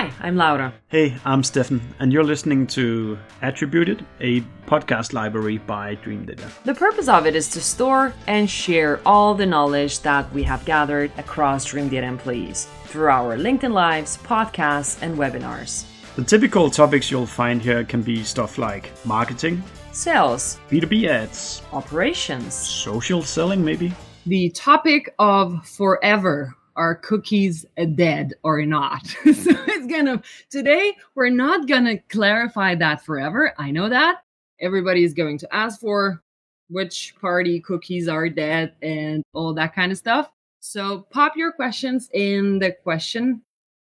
Hi, 0.00 0.10
I'm 0.20 0.36
Laura. 0.36 0.72
Hey, 0.88 1.14
I'm 1.26 1.42
Stefan, 1.42 1.78
and 1.98 2.10
you're 2.10 2.24
listening 2.24 2.66
to 2.68 3.18
Attributed, 3.42 4.06
a 4.22 4.40
podcast 4.66 5.12
library 5.12 5.58
by 5.58 5.96
Dreamdata. 5.96 6.50
The 6.62 6.74
purpose 6.74 7.06
of 7.06 7.26
it 7.26 7.36
is 7.36 7.50
to 7.50 7.60
store 7.60 8.14
and 8.26 8.48
share 8.48 9.02
all 9.04 9.34
the 9.34 9.44
knowledge 9.44 10.00
that 10.00 10.32
we 10.32 10.42
have 10.44 10.64
gathered 10.64 11.12
across 11.18 11.66
Dreamdata 11.66 12.04
employees 12.04 12.66
through 12.86 13.08
our 13.08 13.36
LinkedIn 13.36 13.74
Lives, 13.74 14.16
podcasts, 14.16 15.02
and 15.02 15.18
webinars. 15.18 15.84
The 16.16 16.24
typical 16.24 16.70
topics 16.70 17.10
you'll 17.10 17.26
find 17.26 17.60
here 17.60 17.84
can 17.84 18.00
be 18.00 18.24
stuff 18.24 18.56
like 18.56 18.90
marketing, 19.04 19.62
sales, 19.92 20.60
B2B 20.70 21.08
ads, 21.08 21.60
operations, 21.74 22.54
social 22.54 23.20
selling, 23.20 23.62
maybe. 23.62 23.92
The 24.24 24.48
topic 24.48 25.14
of 25.18 25.66
forever 25.66 26.54
are 26.80 26.94
cookies 26.94 27.66
dead 27.94 28.32
or 28.42 28.64
not? 28.64 29.06
so 29.06 29.22
it's 29.24 29.86
gonna 29.86 30.22
today 30.48 30.96
we're 31.14 31.28
not 31.28 31.68
gonna 31.68 31.98
clarify 32.08 32.74
that 32.74 33.04
forever. 33.04 33.52
I 33.58 33.70
know 33.70 33.90
that 33.90 34.22
everybody 34.60 35.04
is 35.04 35.12
going 35.12 35.36
to 35.38 35.54
ask 35.54 35.78
for 35.78 36.22
which 36.70 37.14
party 37.20 37.60
cookies 37.60 38.08
are 38.08 38.30
dead 38.30 38.72
and 38.80 39.22
all 39.34 39.52
that 39.52 39.74
kind 39.74 39.92
of 39.92 39.98
stuff. 39.98 40.30
So 40.60 41.06
pop 41.10 41.36
your 41.36 41.52
questions 41.52 42.08
in 42.14 42.58
the 42.58 42.72
question 42.72 43.42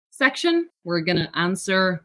section. 0.10 0.68
We're 0.84 1.02
gonna 1.02 1.30
answer 1.36 2.04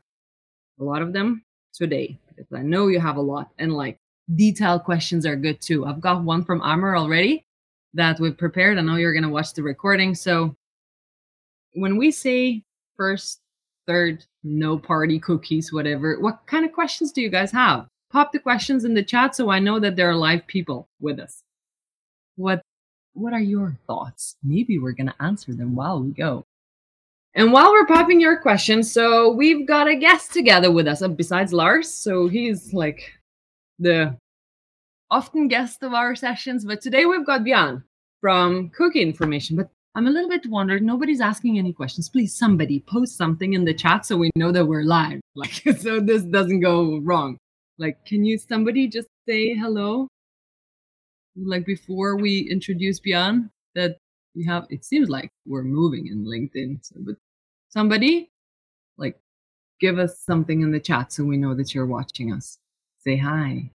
a 0.78 0.84
lot 0.84 1.00
of 1.00 1.14
them 1.14 1.44
today 1.72 2.18
because 2.28 2.52
I 2.52 2.60
know 2.60 2.88
you 2.88 3.00
have 3.00 3.16
a 3.16 3.22
lot 3.22 3.48
and 3.58 3.72
like 3.72 3.96
detailed 4.34 4.84
questions 4.84 5.24
are 5.24 5.34
good 5.36 5.62
too. 5.62 5.86
I've 5.86 6.02
got 6.02 6.24
one 6.24 6.44
from 6.44 6.60
Amr 6.60 6.94
already 6.94 7.46
that 7.94 8.20
we've 8.20 8.36
prepared. 8.36 8.76
I 8.76 8.82
know 8.82 8.96
you're 8.96 9.14
gonna 9.14 9.30
watch 9.30 9.54
the 9.54 9.62
recording, 9.62 10.14
so 10.14 10.54
when 11.74 11.96
we 11.96 12.10
say 12.10 12.62
first, 12.96 13.40
third, 13.86 14.24
no 14.42 14.78
party 14.78 15.18
cookies, 15.18 15.72
whatever, 15.72 16.18
what 16.20 16.40
kind 16.46 16.64
of 16.64 16.72
questions 16.72 17.12
do 17.12 17.20
you 17.20 17.28
guys 17.28 17.52
have? 17.52 17.86
Pop 18.10 18.32
the 18.32 18.38
questions 18.38 18.84
in 18.84 18.94
the 18.94 19.02
chat 19.02 19.34
so 19.34 19.50
I 19.50 19.58
know 19.58 19.80
that 19.80 19.96
there 19.96 20.08
are 20.08 20.16
live 20.16 20.46
people 20.46 20.88
with 21.00 21.18
us. 21.18 21.42
What 22.36 22.62
what 23.14 23.32
are 23.32 23.40
your 23.40 23.76
thoughts? 23.86 24.36
Maybe 24.42 24.78
we're 24.78 24.92
gonna 24.92 25.14
answer 25.20 25.52
them 25.52 25.74
while 25.74 26.00
we 26.02 26.10
go. 26.10 26.44
And 27.34 27.52
while 27.52 27.72
we're 27.72 27.86
popping 27.86 28.20
your 28.20 28.40
questions, 28.40 28.90
so 28.92 29.32
we've 29.32 29.66
got 29.66 29.88
a 29.88 29.96
guest 29.96 30.32
together 30.32 30.70
with 30.70 30.86
us, 30.86 31.02
uh, 31.02 31.08
besides 31.08 31.52
Lars. 31.52 31.88
So 31.88 32.28
he's 32.28 32.72
like 32.72 33.12
the 33.78 34.16
often 35.10 35.48
guest 35.48 35.82
of 35.82 35.92
our 35.94 36.14
sessions, 36.14 36.64
but 36.64 36.80
today 36.80 37.06
we've 37.06 37.26
got 37.26 37.42
Bjørn 37.42 37.82
from 38.20 38.70
Cookie 38.70 39.02
Information. 39.02 39.56
But 39.56 39.68
I'm 39.96 40.06
a 40.06 40.10
little 40.10 40.28
bit 40.28 40.46
wondered. 40.46 40.82
Nobody's 40.82 41.20
asking 41.20 41.58
any 41.58 41.72
questions. 41.72 42.08
Please, 42.08 42.36
somebody 42.36 42.80
post 42.80 43.16
something 43.16 43.54
in 43.54 43.64
the 43.64 43.74
chat 43.74 44.04
so 44.04 44.16
we 44.16 44.30
know 44.34 44.50
that 44.52 44.66
we're 44.66 44.84
live. 44.84 45.20
Like, 45.36 45.52
so 45.78 45.98
this 46.00 46.22
doesn't 46.22 46.60
go 46.60 46.98
wrong. 46.98 47.38
Like, 47.78 48.04
can 48.06 48.24
you 48.24 48.38
somebody 48.38 48.86
just 48.86 49.08
say 49.28 49.54
hello? 49.54 50.06
Like 51.36 51.66
before 51.66 52.16
we 52.16 52.48
introduce 52.48 53.00
Bjørn, 53.00 53.50
that 53.74 53.96
we 54.34 54.44
have. 54.44 54.66
It 54.70 54.84
seems 54.84 55.08
like 55.08 55.30
we're 55.46 55.62
moving 55.62 56.06
in 56.06 56.24
LinkedIn. 56.24 56.84
So, 56.84 56.96
but 57.00 57.16
somebody, 57.68 58.30
like, 58.96 59.18
give 59.80 59.98
us 59.98 60.20
something 60.20 60.62
in 60.62 60.70
the 60.70 60.80
chat 60.80 61.12
so 61.12 61.24
we 61.24 61.36
know 61.36 61.54
that 61.54 61.74
you're 61.74 61.86
watching 61.86 62.32
us. 62.32 62.58
Say 63.00 63.16
hi. 63.16 63.70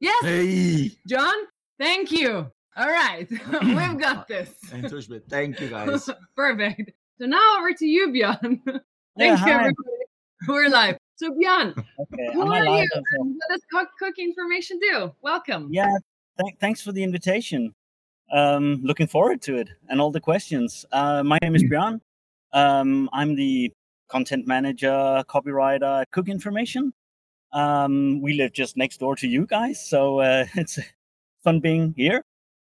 Yes. 0.00 0.24
Hey. 0.24 0.92
John. 1.06 1.34
Thank 1.78 2.12
you. 2.12 2.50
All 2.76 2.88
right, 2.88 3.28
we've 3.30 3.98
got 3.98 4.28
this. 4.28 4.50
Thank 5.28 5.60
you, 5.60 5.68
guys. 5.70 6.08
Perfect. 6.36 6.92
So 7.18 7.26
now 7.26 7.58
over 7.58 7.72
to 7.72 7.86
you, 7.86 8.08
Bjørn. 8.08 8.60
Thank 9.18 9.40
yeah, 9.40 9.46
you, 9.46 9.52
everybody. 9.52 9.90
We're 10.46 10.68
live. 10.68 10.96
So 11.16 11.32
Bjørn, 11.32 11.70
okay, 12.00 12.32
who 12.32 12.42
are 12.52 12.64
you? 12.64 12.86
And 12.94 13.34
what 13.36 13.48
does 13.50 13.62
cook, 13.72 13.88
cook 13.98 14.18
information 14.18 14.78
do? 14.78 15.12
Welcome. 15.22 15.68
Yeah, 15.72 15.96
th- 16.40 16.54
thanks 16.60 16.80
for 16.80 16.92
the 16.92 17.02
invitation. 17.02 17.74
Um, 18.32 18.80
looking 18.84 19.08
forward 19.08 19.42
to 19.42 19.56
it 19.56 19.70
and 19.88 20.00
all 20.00 20.12
the 20.12 20.20
questions. 20.20 20.84
Uh, 20.92 21.24
my 21.24 21.38
name 21.42 21.56
is 21.56 21.64
Bjørn. 21.64 22.00
Um, 22.52 23.10
I'm 23.12 23.34
the 23.34 23.72
content 24.08 24.46
manager, 24.46 25.24
copywriter 25.28 26.02
at 26.02 26.10
Cookie 26.12 26.30
Information. 26.30 26.92
Um, 27.52 28.20
we 28.20 28.34
live 28.34 28.52
just 28.52 28.76
next 28.76 28.98
door 28.98 29.16
to 29.16 29.26
you 29.26 29.46
guys, 29.46 29.84
so 29.84 30.20
uh, 30.20 30.46
it's 30.54 30.78
fun 31.42 31.60
being 31.60 31.94
here. 31.96 32.22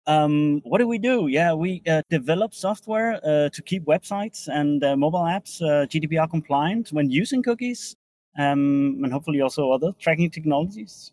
Um, 0.09 0.63
what 0.65 0.79
do 0.79 0.89
we 0.89 0.97
do? 0.97 1.27
Yeah, 1.27 1.53
we 1.53 1.83
uh, 1.87 2.01
develop 2.09 2.55
software 2.55 3.21
uh, 3.23 3.51
to 3.51 3.63
keep 3.63 3.85
websites 3.85 4.49
and 4.49 4.83
uh, 4.83 4.97
mobile 4.97 5.21
apps 5.21 5.61
uh, 5.61 5.85
GDPR 5.87 6.31
compliant 6.31 6.89
when 6.93 7.11
using 7.11 7.43
cookies, 7.43 7.95
um, 8.39 9.01
and 9.05 9.13
hopefully 9.13 9.43
also 9.43 9.71
other 9.71 9.93
tracking 10.01 10.31
technologies. 10.31 11.13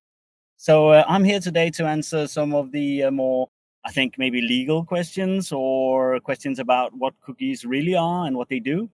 So 0.55 0.91
uh, 0.91 1.03
I'm 1.09 1.25
here 1.25 1.41
today 1.41 1.69
to 1.71 1.85
answer 1.85 2.25
some 2.25 2.55
of 2.55 2.71
the 2.71 3.03
uh, 3.03 3.11
more, 3.11 3.49
I 3.83 3.91
think, 3.91 4.17
maybe 4.17 4.41
legal 4.41 4.85
questions 4.85 5.51
or 5.51 6.21
questions 6.21 6.59
about 6.59 6.93
what 6.97 7.13
cookies 7.19 7.65
really 7.65 7.95
are 7.95 8.25
and 8.25 8.37
what 8.37 8.47
they 8.47 8.61
do. 8.61 8.89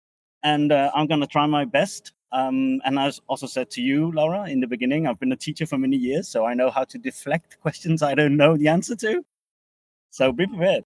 And 0.44 0.72
I'm 0.72 1.08
going 1.08 1.20
to 1.20 1.26
try 1.26 1.46
my 1.46 1.64
best. 1.64 2.12
Um, 2.30 2.80
and 2.84 3.00
I 3.00 3.10
also 3.26 3.48
said 3.48 3.68
to 3.70 3.82
you, 3.82 4.12
Laura, 4.12 4.48
in 4.48 4.60
the 4.60 4.68
beginning, 4.68 5.08
I've 5.08 5.18
been 5.18 5.32
a 5.32 5.36
teacher 5.36 5.66
for 5.66 5.76
many 5.76 5.96
years, 5.96 6.28
so 6.28 6.46
I 6.46 6.54
know 6.54 6.70
how 6.70 6.84
to 6.84 6.98
deflect 6.98 7.60
questions 7.62 8.00
I 8.00 8.14
don't 8.14 8.36
know 8.36 8.56
the 8.56 8.68
answer 8.68 8.94
to. 8.94 9.24
So 10.10 10.32
be 10.32 10.46
prepared. 10.46 10.84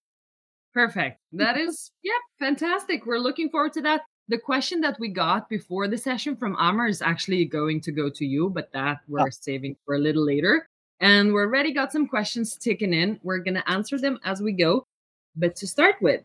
Perfect. 0.75 1.21
That 1.33 1.59
is, 1.59 1.91
yeah, 2.03 2.13
fantastic. 2.39 3.05
We're 3.05 3.19
looking 3.19 3.51
forward 3.51 3.75
to 3.75 3.83
that. 3.83 4.03
The 4.29 4.39
question 4.39 4.81
that 4.81 4.99
we 4.99 5.09
got 5.09 5.49
before 5.49 5.89
the 5.89 5.99
session 5.99 6.37
from 6.37 6.57
Amr 6.57 6.87
is 6.87 7.03
actually 7.03 7.45
going 7.45 7.81
to 7.83 7.93
go 7.93 8.09
to 8.09 8.25
you, 8.25 8.49
but 8.49 8.73
that 8.73 8.99
ah. 8.99 9.05
we're 9.09 9.21
oh. 9.21 9.31
saving 9.31 9.77
for 9.85 9.97
a 9.97 9.99
little 9.99 10.25
later. 10.25 10.69
And 11.01 11.33
we're 11.33 11.47
already 11.47 11.73
got 11.73 11.93
some 11.93 12.07
questions 12.07 12.57
ticking 12.57 12.95
in. 12.95 13.19
We're 13.23 13.39
going 13.39 13.55
to 13.55 13.71
answer 13.71 13.99
them 13.99 14.21
as 14.25 14.41
we 14.41 14.53
go. 14.53 14.87
But 15.35 15.57
to 15.57 15.67
start 15.67 15.97
with, 16.01 16.23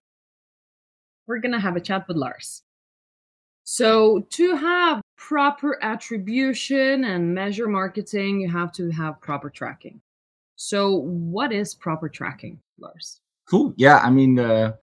we're 1.25 1.40
going 1.40 1.53
to 1.53 1.59
have 1.59 1.75
a 1.75 1.81
chat 1.81 2.07
with 2.07 2.16
Lars. 2.16 2.62
So, 3.63 4.22
to 4.30 4.56
have 4.56 5.02
proper 5.18 5.78
attribution 5.84 7.03
and 7.03 7.34
measure 7.34 7.68
marketing, 7.68 8.40
you 8.40 8.50
have 8.50 8.72
to 8.74 8.90
have 8.91 9.19
proper 9.19 9.50
tracking. 9.50 10.00
So, 10.57 10.90
what 10.90 11.53
is 11.53 11.75
proper 11.75 12.09
tracking, 12.09 12.59
Lars? 12.79 13.22
Cool. 13.50 13.73
Yeah, 13.78 14.00
I 14.00 14.09
mean, 14.09 14.40
uh, 14.40 14.73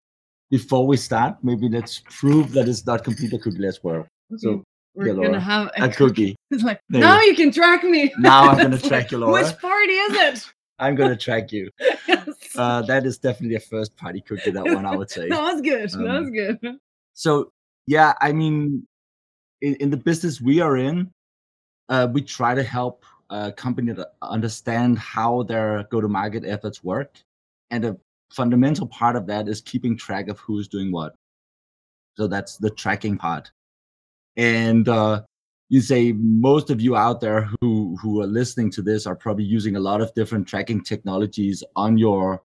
before 0.49 0.87
we 0.87 0.97
start, 0.97 1.37
maybe 1.43 1.69
let's 1.69 2.01
prove 2.09 2.53
that 2.53 2.69
it's 2.69 2.87
not 2.87 3.03
complete 3.03 3.33
cookieless 3.33 3.83
world. 3.83 4.07
Okay. 4.33 4.39
So, 4.39 4.65
we're 4.95 5.15
gonna 5.15 5.41
have 5.41 5.73
a, 5.77 5.87
a 5.87 5.89
cookie. 5.89 6.37
It's 6.53 6.63
like 6.63 6.81
there 6.89 7.01
now 7.01 7.21
you 7.21 7.35
can 7.35 7.51
track 7.51 7.83
me. 7.83 8.13
Now 8.17 8.51
I'm 8.51 8.59
gonna 8.59 8.79
track 8.91 9.11
you, 9.11 9.19
Laura. 9.19 9.33
Which 9.33 9.59
party 9.59 9.93
is 9.93 10.15
it? 10.15 10.53
I'm 10.79 10.95
gonna 10.95 11.17
track 11.17 11.51
you. 11.51 11.69
yes. 12.07 12.29
Uh, 12.57 12.83
that 12.83 13.05
is 13.05 13.19
definitely 13.19 13.57
a 13.57 13.61
first 13.61 13.97
party 13.97 14.21
cookie. 14.21 14.53
That 14.53 14.65
one, 14.65 14.87
I 14.87 14.95
would 14.95 15.11
say. 15.11 15.29
that 15.29 15.43
was 15.43 15.61
good. 15.61 15.93
Um, 15.95 16.05
that 16.05 16.21
was 16.21 16.31
good. 16.31 16.79
So 17.15 17.51
yeah, 17.89 18.15
I 18.21 18.31
mean, 18.33 18.87
in, 19.61 19.75
in 19.77 19.91
the 19.91 19.97
business 19.97 20.41
we 20.41 20.61
are 20.61 20.77
in, 20.77 21.11
uh, 21.89 22.07
we 22.13 22.23
try 22.23 22.55
to 22.55 22.63
help 22.63 23.05
a 23.31 23.53
company 23.53 23.95
to 23.95 24.09
understand 24.23 24.99
how 24.99 25.43
their 25.43 25.85
go-to-market 25.91 26.45
efforts 26.45 26.85
work, 26.85 27.17
and 27.71 27.85
a 27.85 27.97
fundamental 28.31 28.87
part 28.87 29.17
of 29.17 29.27
that 29.27 29.49
is 29.49 29.61
keeping 29.61 29.97
track 29.97 30.29
of 30.29 30.39
who's 30.41 30.69
doing 30.69 30.91
what. 30.93 31.15
So 32.17 32.27
that's 32.27 32.57
the 32.57 32.71
tracking 32.71 33.19
part. 33.19 33.51
And 34.37 34.89
uh, 34.89 35.23
you 35.69 35.81
say 35.81 36.13
most 36.13 36.71
of 36.71 36.81
you 36.81 36.97
out 36.97 37.21
there 37.21 37.49
who 37.61 37.97
who 38.01 38.21
are 38.21 38.27
listening 38.27 38.71
to 38.73 38.83
this 38.83 39.07
are 39.07 39.17
probably 39.17 39.45
using 39.45 39.77
a 39.77 39.81
lot 39.81 40.01
of 40.01 40.13
different 40.15 40.47
tracking 40.47 40.83
technologies 40.83 41.63
on 41.77 41.99
your 41.99 42.43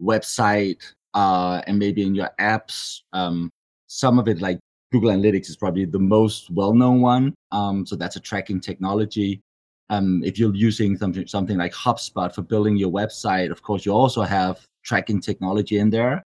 website 0.00 0.82
uh, 1.14 1.62
and 1.66 1.78
maybe 1.78 2.02
in 2.02 2.14
your 2.14 2.30
apps. 2.40 3.00
Um, 3.12 3.50
some 3.86 4.18
of 4.18 4.28
it, 4.28 4.40
like 4.40 4.58
Google 4.92 5.10
Analytics, 5.10 5.48
is 5.48 5.56
probably 5.56 5.84
the 5.84 5.98
most 5.98 6.50
well-known 6.50 7.00
one. 7.00 7.34
Um, 7.52 7.86
so 7.86 7.96
that's 7.96 8.16
a 8.16 8.20
tracking 8.20 8.60
technology. 8.60 9.40
Um, 9.88 10.22
if 10.24 10.38
you're 10.38 10.54
using 10.54 10.96
something 10.96 11.26
something 11.26 11.58
like 11.58 11.72
HubSpot 11.72 12.34
for 12.34 12.42
building 12.42 12.76
your 12.76 12.90
website, 12.90 13.50
of 13.50 13.62
course, 13.62 13.86
you 13.86 13.92
also 13.92 14.22
have 14.22 14.66
tracking 14.84 15.20
technology 15.20 15.78
in 15.78 15.90
there. 15.90 16.22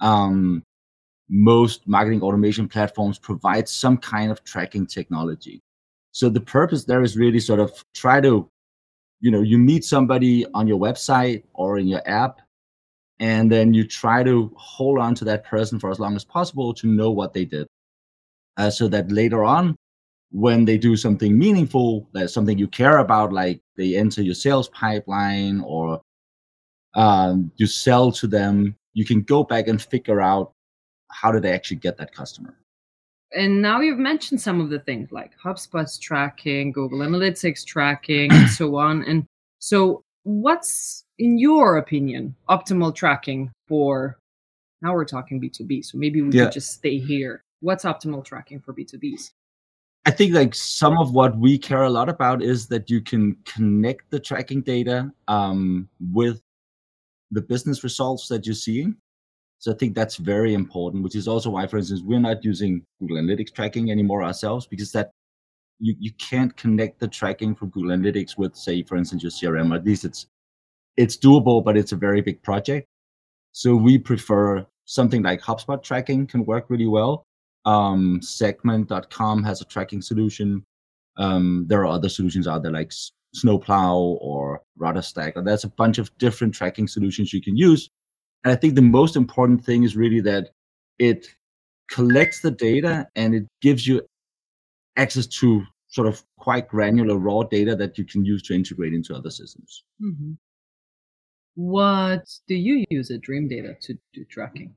Um, 0.00 0.62
most 1.30 1.86
marketing 1.86 2.22
automation 2.22 2.68
platforms 2.68 3.18
provide 3.18 3.68
some 3.68 3.96
kind 3.98 4.30
of 4.30 4.42
tracking 4.44 4.86
technology. 4.86 5.60
So 6.12 6.28
the 6.28 6.40
purpose 6.40 6.84
there 6.84 7.02
is 7.02 7.16
really 7.16 7.40
sort 7.40 7.60
of 7.60 7.84
try 7.94 8.20
to, 8.20 8.48
you 9.20 9.30
know, 9.30 9.42
you 9.42 9.58
meet 9.58 9.84
somebody 9.84 10.46
on 10.54 10.66
your 10.66 10.78
website 10.78 11.44
or 11.54 11.78
in 11.78 11.86
your 11.86 12.02
app, 12.08 12.40
and 13.20 13.50
then 13.50 13.74
you 13.74 13.86
try 13.86 14.22
to 14.22 14.52
hold 14.56 14.98
on 14.98 15.14
to 15.16 15.24
that 15.24 15.44
person 15.44 15.78
for 15.78 15.90
as 15.90 15.98
long 15.98 16.16
as 16.16 16.24
possible 16.24 16.72
to 16.74 16.86
know 16.86 17.10
what 17.10 17.34
they 17.34 17.44
did. 17.44 17.66
Uh, 18.56 18.70
so 18.70 18.88
that 18.88 19.10
later 19.12 19.44
on, 19.44 19.76
when 20.30 20.64
they 20.64 20.76
do 20.78 20.96
something 20.96 21.38
meaningful, 21.38 22.08
that's 22.12 22.34
something 22.34 22.58
you 22.58 22.68
care 22.68 22.98
about, 22.98 23.32
like 23.32 23.60
they 23.76 23.96
enter 23.96 24.22
your 24.22 24.34
sales 24.34 24.68
pipeline 24.68 25.60
or 25.60 26.02
um, 26.94 27.50
you 27.56 27.66
sell 27.66 28.10
to 28.12 28.26
them, 28.26 28.74
you 28.94 29.04
can 29.04 29.22
go 29.22 29.44
back 29.44 29.68
and 29.68 29.80
figure 29.80 30.20
out 30.20 30.52
how 31.10 31.30
did 31.32 31.42
they 31.42 31.52
actually 31.52 31.76
get 31.78 31.96
that 31.98 32.12
customer. 32.14 32.54
and 33.34 33.60
now 33.62 33.80
you've 33.80 33.98
mentioned 33.98 34.40
some 34.40 34.60
of 34.60 34.70
the 34.70 34.80
things 34.80 35.12
like 35.12 35.32
HubSpot's 35.38 35.98
tracking, 35.98 36.72
Google 36.72 37.00
Analytics 37.00 37.64
tracking, 37.64 38.32
and 38.32 38.48
so 38.50 38.76
on. 38.88 39.04
And 39.04 39.24
so, 39.58 40.02
what's 40.24 41.04
in 41.18 41.38
your 41.38 41.76
opinion 41.78 42.34
optimal 42.48 42.94
tracking 42.94 43.50
for? 43.66 44.18
Now 44.82 44.94
we're 44.94 45.04
talking 45.04 45.40
B 45.40 45.48
two 45.48 45.64
B, 45.64 45.82
so 45.82 45.98
maybe 45.98 46.22
we 46.22 46.32
Yeah. 46.32 46.44
could 46.44 46.52
just 46.52 46.72
stay 46.72 46.98
here. 46.98 47.42
What's 47.60 47.84
optimal 47.84 48.24
tracking 48.24 48.60
for 48.60 48.72
B 48.72 48.84
two 48.84 48.98
Bs? 48.98 49.30
I 50.08 50.10
think 50.10 50.32
like 50.32 50.54
some 50.54 50.96
of 50.96 51.12
what 51.12 51.36
we 51.36 51.58
care 51.58 51.82
a 51.82 51.90
lot 51.90 52.08
about 52.08 52.42
is 52.42 52.66
that 52.68 52.88
you 52.88 53.02
can 53.02 53.36
connect 53.44 54.10
the 54.10 54.18
tracking 54.18 54.62
data 54.62 55.12
um, 55.28 55.86
with 56.00 56.40
the 57.30 57.42
business 57.42 57.84
results 57.84 58.26
that 58.28 58.46
you're 58.46 58.54
seeing. 58.54 58.96
So 59.58 59.70
I 59.70 59.74
think 59.74 59.94
that's 59.94 60.16
very 60.16 60.54
important, 60.54 61.02
which 61.04 61.14
is 61.14 61.28
also 61.28 61.50
why, 61.50 61.66
for 61.66 61.76
instance, 61.76 62.00
we're 62.02 62.20
not 62.20 62.42
using 62.42 62.86
Google 62.98 63.18
Analytics 63.18 63.52
tracking 63.52 63.90
anymore 63.90 64.22
ourselves 64.22 64.66
because 64.66 64.92
that 64.92 65.10
you, 65.78 65.94
you 65.98 66.12
can't 66.12 66.56
connect 66.56 67.00
the 67.00 67.08
tracking 67.08 67.54
from 67.54 67.68
Google 67.68 67.94
Analytics 67.94 68.38
with, 68.38 68.56
say, 68.56 68.82
for 68.82 68.96
instance, 68.96 69.22
your 69.22 69.30
CRM. 69.30 69.76
At 69.76 69.84
least 69.84 70.06
it's 70.06 70.26
it's 70.96 71.18
doable, 71.18 71.62
but 71.62 71.76
it's 71.76 71.92
a 71.92 71.96
very 71.96 72.22
big 72.22 72.42
project. 72.42 72.86
So 73.52 73.76
we 73.76 73.98
prefer 73.98 74.66
something 74.86 75.22
like 75.22 75.42
HubSpot 75.42 75.82
tracking 75.82 76.26
can 76.26 76.46
work 76.46 76.70
really 76.70 76.88
well. 76.88 77.26
Um, 77.64 78.20
segment.com 78.22 79.42
has 79.42 79.60
a 79.60 79.64
tracking 79.66 80.02
solution. 80.02 80.64
Um, 81.16 81.66
there 81.68 81.82
are 81.82 81.86
other 81.86 82.08
solutions 82.08 82.46
out 82.46 82.62
there 82.62 82.72
like 82.72 82.92
Snowplow 83.34 84.18
or 84.20 84.62
Rudderstack, 84.80 85.32
or 85.36 85.42
there's 85.42 85.64
a 85.64 85.70
bunch 85.70 85.98
of 85.98 86.16
different 86.18 86.54
tracking 86.54 86.88
solutions 86.88 87.32
you 87.32 87.42
can 87.42 87.56
use. 87.56 87.90
And 88.44 88.52
I 88.52 88.56
think 88.56 88.74
the 88.74 88.82
most 88.82 89.16
important 89.16 89.64
thing 89.64 89.82
is 89.82 89.96
really 89.96 90.20
that 90.20 90.50
it 90.98 91.26
collects 91.90 92.40
the 92.40 92.50
data 92.50 93.08
and 93.16 93.34
it 93.34 93.44
gives 93.60 93.86
you 93.86 94.02
access 94.96 95.26
to 95.26 95.64
sort 95.88 96.06
of 96.06 96.22
quite 96.38 96.68
granular 96.68 97.16
raw 97.16 97.42
data 97.42 97.74
that 97.74 97.98
you 97.98 98.04
can 98.04 98.24
use 98.24 98.42
to 98.42 98.54
integrate 98.54 98.92
into 98.92 99.14
other 99.14 99.30
systems. 99.30 99.84
Mm-hmm. 100.02 100.32
What 101.54 102.28
do 102.46 102.54
you 102.54 102.84
use 102.90 103.10
at 103.10 103.22
Dreamdata 103.22 103.80
to 103.80 103.98
do 104.12 104.24
tracking? 104.26 104.76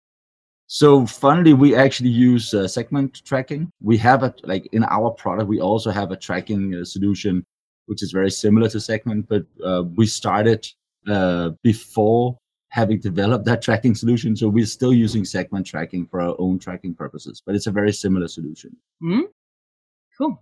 So 0.73 1.05
funnily, 1.05 1.53
we 1.53 1.75
actually 1.75 2.11
use 2.11 2.53
uh, 2.53 2.65
segment 2.65 3.25
tracking. 3.25 3.69
We 3.81 3.97
have 3.97 4.23
a 4.23 4.33
like 4.43 4.69
in 4.71 4.85
our 4.85 5.11
product, 5.11 5.49
we 5.49 5.59
also 5.59 5.91
have 5.91 6.11
a 6.11 6.15
tracking 6.15 6.73
uh, 6.73 6.85
solution, 6.85 7.45
which 7.87 8.01
is 8.01 8.13
very 8.13 8.31
similar 8.31 8.69
to 8.69 8.79
segment, 8.79 9.27
but 9.27 9.43
uh, 9.65 9.83
we 9.97 10.05
started 10.05 10.65
uh, 11.09 11.49
before 11.61 12.37
having 12.69 13.01
developed 13.01 13.43
that 13.47 13.61
tracking 13.61 13.93
solution. 13.95 14.33
So 14.33 14.47
we're 14.47 14.65
still 14.65 14.93
using 14.93 15.25
segment 15.25 15.67
tracking 15.67 16.05
for 16.05 16.21
our 16.21 16.37
own 16.39 16.57
tracking 16.57 16.95
purposes, 16.95 17.43
but 17.45 17.53
it's 17.53 17.67
a 17.67 17.71
very 17.71 17.91
similar 17.91 18.29
solution. 18.29 18.73
Hmm? 19.01 19.23
Cool. 20.17 20.41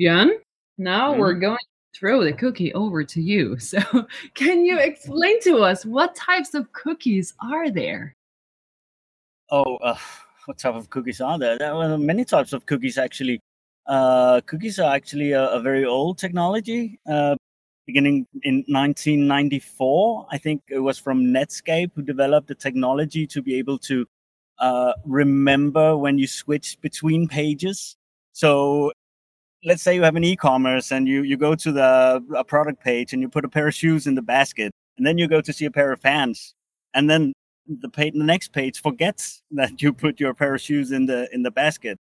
Bjørn, 0.00 0.30
now 0.78 1.14
Mhm. 1.14 1.18
we're 1.18 1.34
going 1.34 1.58
to 1.58 1.98
throw 1.98 2.22
the 2.22 2.32
cookie 2.32 2.72
over 2.74 3.02
to 3.02 3.20
you. 3.20 3.56
So, 3.72 3.80
can 4.34 4.64
you 4.64 4.78
explain 4.78 5.40
to 5.40 5.64
us 5.64 5.84
what 5.84 6.14
types 6.14 6.54
of 6.54 6.70
cookies 6.72 7.34
are 7.40 7.70
there? 7.70 8.14
Oh, 9.50 9.76
uh, 9.76 9.96
what 10.46 10.58
type 10.58 10.74
of 10.74 10.90
cookies 10.90 11.20
are 11.20 11.38
there? 11.38 11.58
There 11.58 11.72
are 11.72 11.98
many 11.98 12.24
types 12.24 12.52
of 12.52 12.66
cookies 12.66 12.98
actually. 12.98 13.40
Uh, 13.86 14.40
cookies 14.42 14.78
are 14.78 14.94
actually 14.94 15.32
a, 15.32 15.48
a 15.48 15.60
very 15.60 15.84
old 15.84 16.18
technology. 16.18 16.98
Uh, 17.10 17.36
beginning 17.86 18.26
in 18.42 18.56
1994, 18.68 20.26
I 20.30 20.38
think 20.38 20.62
it 20.68 20.80
was 20.80 20.98
from 20.98 21.24
Netscape 21.24 21.90
who 21.94 22.02
developed 22.02 22.48
the 22.48 22.54
technology 22.54 23.26
to 23.26 23.40
be 23.40 23.54
able 23.54 23.78
to 23.78 24.06
uh, 24.58 24.92
remember 25.06 25.96
when 25.96 26.18
you 26.18 26.26
switch 26.26 26.78
between 26.82 27.28
pages. 27.28 27.96
So, 28.32 28.92
let's 29.64 29.82
say 29.82 29.94
you 29.94 30.02
have 30.02 30.16
an 30.16 30.24
e-commerce 30.24 30.92
and 30.92 31.08
you 31.08 31.22
you 31.22 31.36
go 31.36 31.54
to 31.54 31.72
the 31.72 32.22
a 32.36 32.44
product 32.44 32.82
page 32.84 33.12
and 33.12 33.22
you 33.22 33.28
put 33.28 33.44
a 33.44 33.48
pair 33.48 33.68
of 33.68 33.74
shoes 33.74 34.06
in 34.06 34.14
the 34.14 34.22
basket, 34.22 34.70
and 34.98 35.06
then 35.06 35.16
you 35.16 35.26
go 35.26 35.40
to 35.40 35.52
see 35.52 35.64
a 35.64 35.70
pair 35.70 35.90
of 35.92 36.00
pants, 36.02 36.54
and 36.94 37.08
then 37.08 37.32
the 37.68 37.88
page, 37.88 38.14
the 38.14 38.24
next 38.24 38.52
page 38.52 38.80
forgets 38.80 39.42
that 39.52 39.80
you 39.82 39.92
put 39.92 40.18
your 40.18 40.34
pair 40.34 40.54
of 40.54 40.60
shoes 40.60 40.90
in 40.90 41.06
the 41.06 41.28
in 41.32 41.42
the 41.42 41.50
basket. 41.50 41.98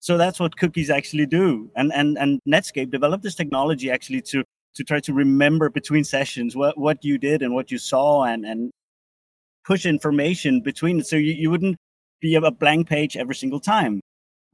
So 0.00 0.16
that's 0.16 0.40
what 0.40 0.56
cookies 0.56 0.90
actually 0.90 1.26
do. 1.26 1.70
And 1.76 1.92
and 1.92 2.18
and 2.18 2.40
Netscape 2.48 2.90
developed 2.90 3.22
this 3.22 3.34
technology 3.34 3.90
actually 3.90 4.22
to 4.22 4.44
to 4.74 4.84
try 4.84 5.00
to 5.00 5.12
remember 5.12 5.70
between 5.70 6.04
sessions 6.04 6.56
what 6.56 6.78
what 6.78 7.04
you 7.04 7.18
did 7.18 7.42
and 7.42 7.54
what 7.54 7.70
you 7.70 7.78
saw 7.78 8.24
and 8.24 8.44
and 8.44 8.70
push 9.64 9.86
information 9.86 10.60
between 10.62 11.00
it 11.00 11.06
so 11.06 11.16
you, 11.16 11.34
you 11.34 11.50
wouldn't 11.50 11.76
be 12.20 12.34
a 12.34 12.50
blank 12.50 12.88
page 12.88 13.16
every 13.16 13.34
single 13.34 13.60
time. 13.60 14.00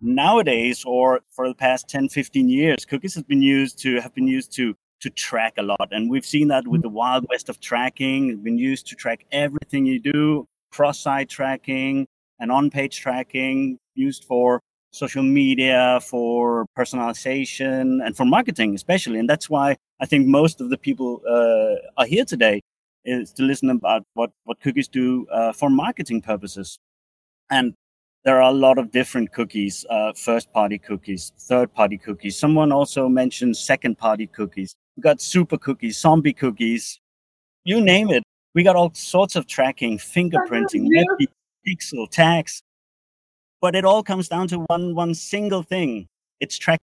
Nowadays 0.00 0.84
or 0.84 1.20
for 1.30 1.48
the 1.48 1.54
past 1.54 1.88
10 1.88 2.10
15 2.10 2.50
years 2.50 2.84
cookies 2.84 3.14
have 3.14 3.26
been 3.26 3.40
used 3.40 3.78
to 3.78 3.98
have 4.00 4.14
been 4.14 4.28
used 4.28 4.52
to 4.52 4.74
to 5.00 5.10
track 5.10 5.54
a 5.58 5.62
lot. 5.62 5.88
And 5.90 6.10
we've 6.10 6.24
seen 6.24 6.48
that 6.48 6.66
with 6.66 6.82
the 6.82 6.88
wild 6.88 7.26
west 7.28 7.48
of 7.48 7.60
tracking. 7.60 8.30
It's 8.30 8.40
been 8.40 8.58
used 8.58 8.86
to 8.88 8.94
track 8.94 9.26
everything 9.32 9.86
you 9.86 10.00
do, 10.00 10.46
cross 10.70 10.98
site 11.00 11.28
tracking 11.28 12.06
and 12.38 12.52
on 12.52 12.70
page 12.70 12.98
tracking, 13.00 13.78
used 13.94 14.24
for 14.24 14.60
social 14.90 15.22
media, 15.22 16.00
for 16.02 16.66
personalization, 16.78 18.04
and 18.04 18.16
for 18.16 18.24
marketing, 18.24 18.74
especially. 18.74 19.18
And 19.18 19.28
that's 19.28 19.50
why 19.50 19.76
I 20.00 20.06
think 20.06 20.26
most 20.26 20.60
of 20.60 20.70
the 20.70 20.78
people 20.78 21.22
uh, 21.28 22.00
are 22.00 22.06
here 22.06 22.24
today 22.24 22.62
is 23.04 23.32
to 23.34 23.42
listen 23.42 23.70
about 23.70 24.02
what, 24.14 24.30
what 24.44 24.60
cookies 24.60 24.88
do 24.88 25.26
uh, 25.28 25.52
for 25.52 25.70
marketing 25.70 26.22
purposes. 26.22 26.78
And 27.50 27.74
there 28.24 28.42
are 28.42 28.50
a 28.50 28.54
lot 28.54 28.76
of 28.76 28.90
different 28.90 29.32
cookies 29.32 29.86
uh, 29.88 30.12
first 30.12 30.52
party 30.52 30.78
cookies 30.78 31.32
third 31.38 31.72
party 31.72 31.96
cookies 31.96 32.36
someone 32.36 32.72
also 32.72 33.08
mentioned 33.08 33.56
second 33.56 33.96
party 33.96 34.26
cookies 34.26 34.74
we 34.96 35.02
got 35.02 35.20
super 35.20 35.58
cookies 35.58 35.98
zombie 35.98 36.32
cookies 36.32 36.98
you 37.64 37.80
name 37.80 38.10
it 38.10 38.22
we 38.54 38.62
got 38.62 38.76
all 38.76 38.92
sorts 38.94 39.36
of 39.36 39.46
tracking 39.46 39.98
fingerprinting 39.98 40.86
yeah. 40.90 41.04
Pixel 41.66 42.08
tags 42.10 42.62
but 43.60 43.74
it 43.74 43.84
all 43.84 44.02
comes 44.02 44.28
down 44.28 44.48
to 44.48 44.58
one 44.68 44.94
one 44.94 45.14
single 45.14 45.62
thing 45.62 46.06
it's 46.40 46.56
tracking. 46.56 46.80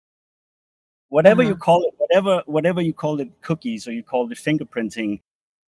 whatever 1.10 1.44
you 1.44 1.50
Uh-huh. 1.52 1.60
call 1.60 1.84
it 1.84 1.94
whatever 1.98 2.44
whatever 2.46 2.81
you 2.81 2.94
call 2.94 3.19
it 3.19 3.30
cookies 3.42 3.88
or 3.88 3.92
you 3.94 4.04
call 4.04 4.31
it 4.31 4.38
fingerprinting 4.38 5.22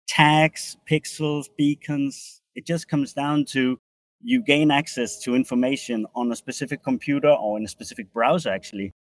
tags 0.08 0.78
pixels 0.90 1.48
beacons 1.58 2.42
it 2.56 2.66
just 2.66 2.88
comes 2.88 3.14
down 3.14 3.46
to 3.46 3.78
you 4.24 4.42
gain 4.42 4.72
access 4.72 5.20
to 5.22 5.36
information 5.36 6.06
on 6.16 6.32
a 6.32 6.36
specific 6.36 6.84
computer 6.84 7.30
or 7.30 7.58
in 7.58 7.66
a 7.66 7.68
specific 7.68 8.12
browser 8.14 8.50
actually 8.50 8.92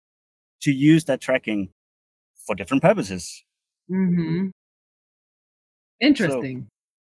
to 0.60 0.70
use 0.72 1.05
that 1.05 1.20
tracking 1.20 1.69
for 2.46 2.55
different 2.55 2.82
purposes 2.82 3.44
Mm-hmm. 3.91 4.48
Interesting. 6.01 6.67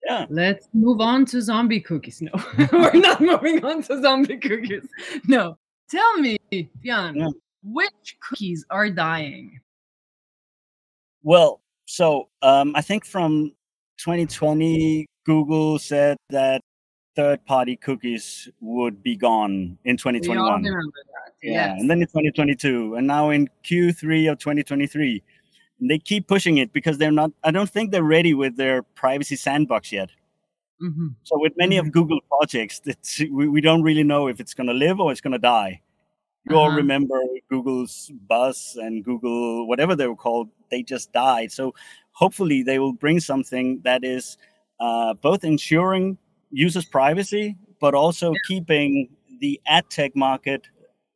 yeah 0.06 0.26
Let's 0.28 0.68
move 0.74 1.00
on 1.00 1.24
to 1.26 1.40
zombie 1.42 1.80
cookies. 1.80 2.20
No, 2.22 2.30
we're 2.72 2.92
not 2.94 3.20
moving 3.20 3.64
on 3.64 3.82
to 3.84 4.00
zombie 4.02 4.36
cookies. 4.38 4.86
No. 5.26 5.56
Tell 5.90 6.18
me, 6.18 6.36
Bjørn, 6.52 7.16
Yeah. 7.16 7.30
which 7.62 8.16
cookies 8.28 8.64
are 8.70 8.90
dying? 8.90 9.60
well 11.24 11.60
so 11.86 12.28
um, 12.42 12.72
i 12.76 12.80
think 12.80 13.04
from 13.04 13.50
2020 13.98 15.04
google 15.26 15.78
said 15.78 16.16
that 16.30 16.60
third 17.16 17.44
party 17.44 17.74
cookies 17.76 18.48
would 18.60 19.02
be 19.02 19.16
gone 19.16 19.76
in 19.84 19.96
We 20.04 20.12
all 20.12 20.12
2021 20.12 20.62
remember 20.62 20.92
that. 21.14 21.27
Yeah, 21.42 21.72
Yes. 21.72 21.80
and 21.80 21.90
then 21.90 22.00
in 22.02 22.08
2022, 22.08 22.94
and 22.96 23.06
now 23.06 23.30
in 23.30 23.48
Q3 23.64 24.30
of 24.32 24.38
2023, 24.38 25.22
they 25.80 25.98
keep 25.98 26.26
pushing 26.26 26.58
it 26.58 26.72
because 26.72 26.98
they're 26.98 27.12
not. 27.12 27.30
I 27.44 27.50
don't 27.52 27.70
think 27.70 27.92
they're 27.92 28.02
ready 28.02 28.34
with 28.34 28.56
their 28.56 28.82
privacy 28.82 29.36
sandbox 29.36 29.92
yet. 29.92 30.10
Mhm. 30.82 31.14
So 31.22 31.38
with 31.38 31.52
many 31.56 31.76
Mhm. 31.76 31.80
of 31.86 31.92
Google 31.92 32.20
projects, 32.28 32.80
it's, 32.84 33.20
we, 33.30 33.48
we 33.48 33.60
don't 33.60 33.82
really 33.82 34.02
know 34.04 34.26
if 34.28 34.40
it's 34.40 34.54
going 34.54 34.66
to 34.68 34.72
live 34.74 34.98
or 35.00 35.12
it's 35.12 35.20
going 35.20 35.32
to 35.32 35.38
die. 35.38 35.80
You 36.48 36.56
all 36.56 36.66
Uh-huh. 36.68 36.76
remember 36.76 37.20
Google's 37.50 38.10
Buzz 38.28 38.76
and 38.80 39.04
Google, 39.04 39.66
whatever 39.68 39.94
they 39.94 40.06
were 40.08 40.16
called, 40.16 40.48
they 40.70 40.82
just 40.82 41.12
died. 41.12 41.52
So 41.52 41.74
hopefully 42.12 42.62
they 42.62 42.78
will 42.78 42.92
bring 42.92 43.20
something 43.20 43.80
that 43.82 44.02
is 44.04 44.36
uh, 44.80 45.14
both 45.14 45.42
ensuring 45.44 46.16
users' 46.50 46.86
privacy, 46.86 47.56
but 47.80 47.94
also 47.94 48.32
keeping 48.46 49.08
the 49.40 49.60
ad 49.66 49.84
tech 49.90 50.14
market 50.16 50.68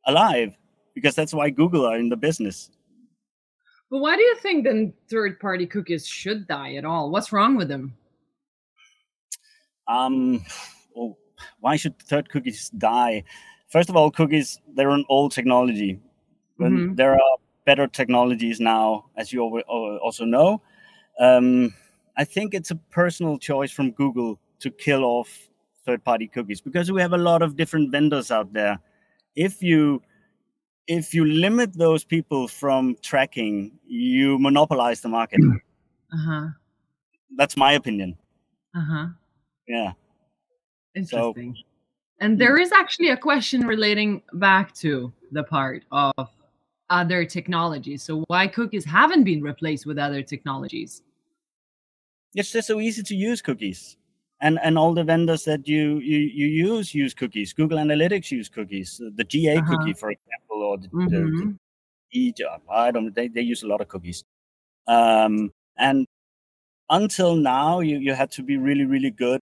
alive, 0.05 0.55
because 0.93 1.15
that's 1.15 1.33
why 1.33 1.49
Google 1.49 1.85
are 1.85 1.97
in 1.97 2.09
the 2.09 2.17
business. 2.17 2.69
But 3.89 3.99
why 3.99 4.15
do 4.15 4.21
you 4.21 4.35
think 4.37 4.63
then 4.63 4.93
third 5.09 5.39
party 5.39 5.67
cookies 5.67 6.07
should 6.07 6.47
die 6.47 6.75
at 6.75 6.85
all? 6.85 7.11
What's 7.11 7.31
wrong 7.31 7.55
with 7.55 7.67
them? 7.67 7.95
Um, 9.87 10.43
well, 10.95 11.17
why 11.59 11.75
should 11.75 11.99
third 11.99 12.29
cookies 12.29 12.69
die? 12.71 13.23
First 13.67 13.89
of 13.89 13.95
all, 13.95 14.09
cookies 14.09 14.61
they're 14.75 14.89
an 14.89 15.05
old 15.09 15.31
technology. 15.31 15.99
When 16.57 16.89
Mhm. 16.89 16.95
there 16.95 17.13
are 17.13 17.37
better 17.65 17.87
technologies 17.87 18.59
now, 18.59 19.05
as 19.15 19.31
you 19.31 19.41
also 19.43 20.25
know. 20.25 20.61
Um, 21.19 21.73
I 22.17 22.23
think 22.23 22.53
it's 22.53 22.71
a 22.71 22.75
personal 22.75 23.37
choice 23.37 23.71
from 23.71 23.91
Google 23.91 24.39
to 24.59 24.69
kill 24.71 25.03
off 25.03 25.49
third-party 25.85 26.27
cookies 26.27 26.61
because 26.61 26.91
we 26.91 27.01
have 27.01 27.13
a 27.13 27.17
lot 27.17 27.41
of 27.41 27.55
different 27.55 27.91
vendors 27.91 28.31
out 28.31 28.53
there, 28.53 28.79
if 29.35 29.61
you 29.61 30.01
if 30.87 31.13
you 31.13 31.25
limit 31.25 31.73
those 31.73 32.03
people 32.03 32.47
from 32.47 32.97
tracking, 33.01 33.71
you 33.85 34.37
monopolize 34.37 35.01
the 35.01 35.09
market. 35.09 35.39
Uh-huh. 36.13 36.47
That's 37.37 37.55
my 37.55 37.73
opinion. 37.73 38.17
Uh-huh. 38.75 39.07
Yeah. 39.67 39.93
Interesting. 40.95 41.57
and 42.19 42.39
there 42.39 42.57
is 42.57 42.71
actually 42.71 43.09
a 43.09 43.17
question 43.17 43.65
relating 43.65 44.21
back 44.33 44.73
to 44.75 45.11
the 45.31 45.43
part 45.43 45.83
of 45.91 46.13
other 46.89 47.25
technologies. 47.25 48.03
So 48.03 48.23
why 48.27 48.47
cookies 48.47 48.85
haven't 48.85 49.23
been 49.23 49.41
replaced 49.41 49.85
with 49.85 49.97
other 49.97 50.21
technologies? 50.21 51.01
It's 52.35 52.51
just 52.51 52.67
so 52.67 52.79
easy 52.79 53.01
to 53.03 53.15
use 53.15 53.41
cookies. 53.41 53.97
And 54.43 54.59
and 54.61 54.77
all 54.77 54.93
the 54.93 55.05
vendors 55.05 55.45
that 55.45 55.67
you 55.67 55.99
you, 55.99 56.19
you 56.19 56.47
use 56.47 56.93
use 56.93 57.13
cookies. 57.15 57.53
Google 57.53 57.77
Analytics 57.79 58.29
use 58.31 58.49
cookies. 58.49 59.01
The 59.15 59.23
GA 59.23 59.57
Uh-huh. 59.57 59.71
cookie, 59.71 59.93
for 59.93 60.11
example, 60.11 60.57
or 60.69 60.77
the, 60.77 60.89
the, 60.89 61.19
Mhm. 61.27 61.39
the 61.39 61.57
E 62.19 62.33
job. 62.33 62.61
I 62.69 62.91
don't 62.91 63.15
they, 63.15 63.27
they 63.29 63.41
use 63.41 63.63
a 63.63 63.67
lot 63.67 63.81
of 63.81 63.87
cookies. 63.87 64.23
Um 64.87 65.51
and 65.77 66.05
until 66.89 67.35
now 67.35 67.79
you, 67.79 67.97
you 67.99 68.13
had 68.13 68.31
to 68.31 68.43
be 68.43 68.57
really, 68.57 68.85
really 68.85 69.11
good 69.11 69.39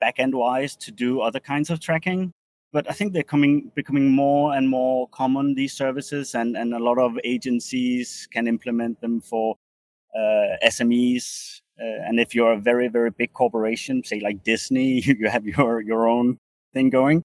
back 0.00 0.18
end 0.18 0.34
wise 0.34 0.76
to 0.76 0.92
do 0.92 1.20
other 1.22 1.40
kinds 1.40 1.70
of 1.70 1.80
tracking. 1.80 2.32
But 2.72 2.88
I 2.90 2.92
think 2.94 3.12
they're 3.14 3.22
coming 3.34 3.72
becoming 3.74 4.10
more 4.12 4.54
and 4.54 4.68
more 4.68 5.08
common 5.08 5.54
these 5.54 5.72
services, 5.74 6.34
and, 6.34 6.56
and 6.56 6.74
a 6.74 6.78
lot 6.78 6.98
of 6.98 7.18
agencies 7.24 8.28
can 8.32 8.46
implement 8.48 9.00
them 9.00 9.20
for 9.22 9.56
uh, 10.14 10.56
SMEs. 10.66 11.61
Uh, 11.80 12.06
and 12.06 12.20
if 12.20 12.34
you're 12.34 12.52
a 12.52 12.58
very 12.60 12.88
very 12.88 13.10
big 13.10 13.32
corporation, 13.32 14.02
say 14.04 14.20
like 14.20 14.42
Disney, 14.44 15.00
you 15.04 15.28
have 15.28 15.46
your 15.46 15.80
your 15.80 16.08
own 16.08 16.38
thing 16.74 16.90
going. 16.90 17.22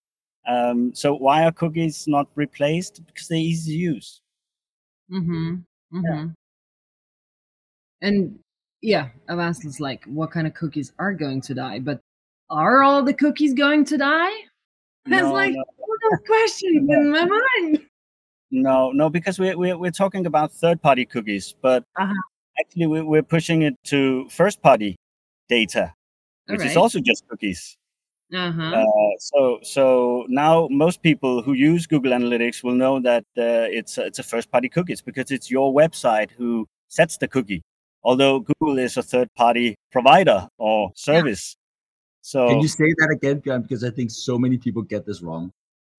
Um, 0.47 0.93
so 0.95 1.13
why 1.13 1.43
are 1.43 1.51
cookies 1.51 2.07
not 2.07 2.27
replaced? 2.35 3.05
Because 3.05 3.27
they're 3.27 3.37
easy 3.37 3.73
to 3.73 3.77
use. 3.77 4.21
Mm-hmm. 5.11 5.55
Mm-hmm. 5.93 6.27
And 8.01 8.39
yeah, 8.81 9.09
I've 9.27 9.39
asked 9.39 9.63
this 9.63 9.79
like 9.79 10.03
what 10.05 10.31
kind 10.31 10.47
of 10.47 10.53
cookies 10.53 10.93
are 10.99 11.13
going 11.13 11.41
to 11.41 11.53
die, 11.53 11.79
but 11.79 11.99
are 12.49 12.83
all 12.83 13.03
the 13.03 13.13
cookies 13.13 13.53
going 13.53 13.83
to 13.85 13.97
die? 13.97 14.31
That's 15.05 15.23
No, 15.23 15.33
like 15.33 15.53
no. 15.53 15.63
all 15.79 15.95
those 16.11 16.19
questions 16.27 16.89
in 16.89 17.11
my 17.11 17.25
mind. 17.25 17.81
No, 18.51 18.91
no, 18.91 19.09
because 19.09 19.39
we're 19.39 19.57
we're, 19.57 19.77
we're 19.77 19.91
talking 19.91 20.25
about 20.25 20.51
third-party 20.53 21.05
cookies, 21.07 21.55
but 21.61 21.83
Uh-huh. 21.97 22.13
Actually 22.59 22.87
we're, 22.87 23.05
we're 23.05 23.23
pushing 23.23 23.61
it 23.63 23.75
to 23.85 24.27
first-party 24.29 24.95
data, 25.49 25.93
which 26.47 26.63
is 26.63 26.77
also 26.77 26.99
just 26.99 27.27
cookies. 27.27 27.77
Uh-huh. 28.33 28.61
Uh, 28.61 28.85
so 29.19 29.59
so 29.63 30.25
now 30.27 30.67
most 30.69 31.01
people 31.01 31.41
who 31.41 31.53
use 31.53 31.87
Google 31.87 32.11
Analytics 32.11 32.61
will 32.61 32.75
know 32.75 32.99
that 32.99 33.23
uh, 33.37 33.71
it's 33.71 33.97
a, 33.97 34.05
it's 34.05 34.19
a 34.19 34.23
first-party 34.23 34.67
cookies 34.69 35.01
because 35.01 35.31
it's 35.31 35.49
your 35.49 35.73
website 35.73 36.31
who 36.31 36.67
sets 36.89 37.17
the 37.17 37.27
cookie. 37.27 37.61
Although 38.03 38.41
Google 38.41 38.79
is 38.79 38.97
a 38.97 39.03
third-party 39.03 39.75
provider 39.91 40.47
or 40.57 40.91
service, 40.95 41.55
so 42.27 42.49
Can 42.49 42.59
you 42.59 42.67
say 42.67 42.93
that 42.97 43.09
again, 43.09 43.39
Bjørn? 43.39 43.61
Because 43.61 43.85
I 43.85 43.89
think 43.89 44.11
so 44.11 44.37
many 44.37 44.57
people 44.57 44.81
get 44.81 45.05
this 45.05 45.21
wrong. 45.21 45.49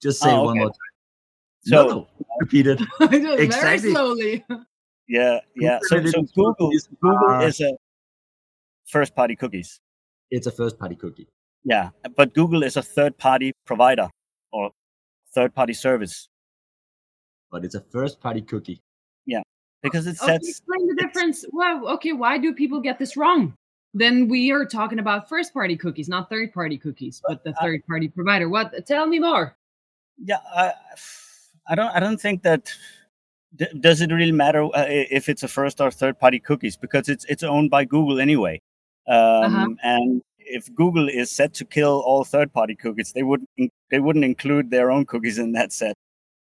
Just 0.03 0.21
say 0.21 0.29
it 0.29 0.35
Oh, 0.35 0.43
one 0.45 0.50
okay. 0.50 0.59
more 0.59 0.69
time. 0.69 0.93
so 1.65 1.83
no, 1.83 1.88
no, 1.88 2.09
repeat 2.41 2.67
it. 2.67 2.79
Just 2.79 3.61
Very 3.62 3.79
slowly. 3.79 4.45
Yeah 5.09 5.41
yeah. 5.57 5.79
So 5.83 6.05
so 6.07 6.23
Google 6.23 6.55
cookies 6.55 6.88
Google 7.00 7.31
are- 7.31 7.43
is 7.47 7.61
a 7.61 7.73
first-party 8.87 9.37
cookies. 9.37 9.81
It's 10.31 10.47
a 10.47 10.53
first 10.53 10.79
party 10.79 10.95
cookie. 10.97 11.29
Yeah, 11.65 11.91
but 12.17 12.35
Google 12.35 12.62
is 12.62 12.77
a 12.77 12.83
third-party 12.83 13.53
provider 13.67 14.09
or 14.53 14.71
third-party 15.35 15.75
service 15.75 16.29
but 17.50 17.65
it's 17.65 17.75
a 17.75 17.81
first 17.81 18.21
party 18.21 18.43
cookie. 18.43 18.83
Yeah, 19.25 19.41
because 19.83 20.07
it 20.07 20.17
Okay, 20.23 20.33
sets. 20.33 20.49
explain 20.49 20.87
the 20.87 20.95
difference. 20.97 21.47
Well, 21.50 21.88
okay, 21.97 22.12
why 22.12 22.37
do 22.37 22.53
people 22.53 22.81
get 22.81 22.99
this 22.99 23.17
wrong? 23.17 23.55
Then 23.95 24.29
we 24.29 24.53
are 24.53 24.67
talking 24.67 24.99
about 24.99 25.31
first 25.31 25.55
party 25.55 25.75
cookies, 25.75 26.09
not 26.11 26.29
third 26.29 26.53
party 26.53 26.77
cookies, 26.77 27.23
but 27.27 27.43
the 27.45 27.55
third 27.55 27.81
party 27.87 28.09
provider. 28.09 28.50
What? 28.50 28.87
Tell 28.87 29.07
me 29.07 29.19
more. 29.19 29.57
Yeah, 30.23 30.41
I, 30.55 30.75
I 31.69 31.75
don't. 31.75 31.88
I 31.97 32.00
don't 32.00 32.21
think 32.21 32.43
that. 32.43 32.71
D- 33.57 33.67
Does 33.81 34.00
it 34.00 34.12
really 34.12 34.33
matter 34.33 34.64
uh, 34.64 34.87
if 34.88 35.28
it's 35.28 35.43
a 35.43 35.49
first 35.49 35.81
or 35.81 35.90
third-party 35.90 36.40
cookies 36.40 36.76
because 36.76 37.09
it's 37.09 37.25
it's 37.26 37.43
owned 37.43 37.71
by 37.71 37.85
Google 37.85 38.21
anyway, 38.21 38.61
um, 39.09 39.45
Uh-huh. 39.45 39.67
and 39.83 40.23
if 40.38 40.73
Google 40.75 41.09
is 41.09 41.31
set 41.31 41.52
to 41.55 41.64
kill 41.64 42.00
all 42.07 42.25
third-party 42.25 42.75
cookies, 42.76 43.12
they 43.12 43.23
would 43.23 43.45
not 43.59 43.71
they 43.90 44.00
wouldn't 44.00 44.25
include 44.25 44.71
their 44.71 44.90
own 44.90 45.05
cookies 45.07 45.38
in 45.38 45.52
that 45.52 45.73
set. 45.73 45.97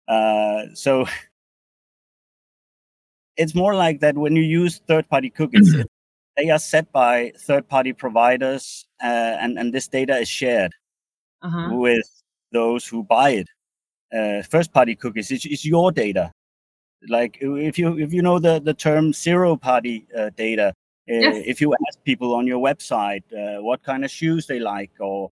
Uh, 0.08 0.64
so 0.74 1.06
it's 3.38 3.56
more 3.56 3.76
like 3.76 4.00
that 4.02 4.18
when 4.18 4.36
you 4.36 4.44
use 4.44 4.80
third-party 4.88 5.30
cookies, 5.30 5.74
it, 5.74 5.88
they 6.38 6.50
are 6.50 6.60
set 6.60 6.92
by 6.92 7.32
third-party 7.40 7.94
providers, 7.94 8.86
uh, 9.02 9.38
and 9.42 9.58
and 9.60 9.74
this 9.74 9.88
data 9.88 10.18
is 10.18 10.30
shared 10.30 10.72
Uh-huh. 11.42 11.70
with 11.76 12.08
those 12.52 12.88
who 12.88 13.04
buy 13.04 13.32
it. 13.42 13.48
Uh, 14.14 14.44
first-party 14.44 14.96
cookies 14.96 15.32
is 15.32 15.46
is 15.46 15.66
your 15.66 15.92
data. 15.92 16.32
Like 17.10 17.38
if 17.42 17.78
you 17.78 17.98
if 18.00 18.14
you 18.14 18.22
know 18.22 18.40
the 18.40 18.60
the 18.60 18.74
term 18.74 19.14
zero-party 19.14 20.08
uh, 20.18 20.30
data, 20.38 20.68
uh, 20.70 20.74
Yes. 21.08 21.44
if 21.46 21.60
you 21.60 21.74
ask 21.88 22.02
people 22.04 22.34
on 22.34 22.48
your 22.48 22.60
website 22.60 23.24
uh, 23.34 23.62
what 23.62 23.84
kind 23.84 24.06
of 24.06 24.12
shoes 24.12 24.48
they 24.48 24.60
like 24.60 24.92
or 25.00 25.30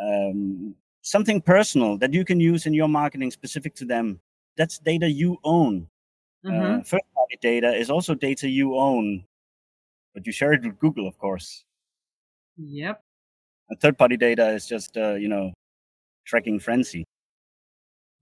um, 0.00 0.74
something 1.02 1.40
personal 1.40 1.96
that 1.98 2.12
you 2.12 2.24
can 2.24 2.40
use 2.40 2.66
in 2.66 2.74
your 2.74 2.88
marketing 2.88 3.30
specific 3.30 3.74
to 3.76 3.84
them, 3.86 4.20
that's 4.56 4.78
data 4.78 5.08
you 5.08 5.38
own. 5.44 5.86
Uh-huh. 6.44 6.56
Uh, 6.56 6.82
first-party 6.82 7.38
data 7.40 7.72
is 7.74 7.88
also 7.88 8.14
data 8.14 8.46
you 8.48 8.76
own, 8.76 9.24
but 10.12 10.26
you 10.26 10.32
share 10.32 10.52
it 10.52 10.62
with 10.62 10.78
Google, 10.78 11.08
of 11.08 11.16
course. 11.18 11.64
Yep. 12.58 13.02
And 13.70 13.80
third-party 13.80 14.18
data 14.18 14.50
is 14.50 14.66
just 14.66 14.96
uh, 14.98 15.14
you 15.14 15.28
know 15.28 15.54
tracking 16.26 16.58
frenzy. 16.60 17.04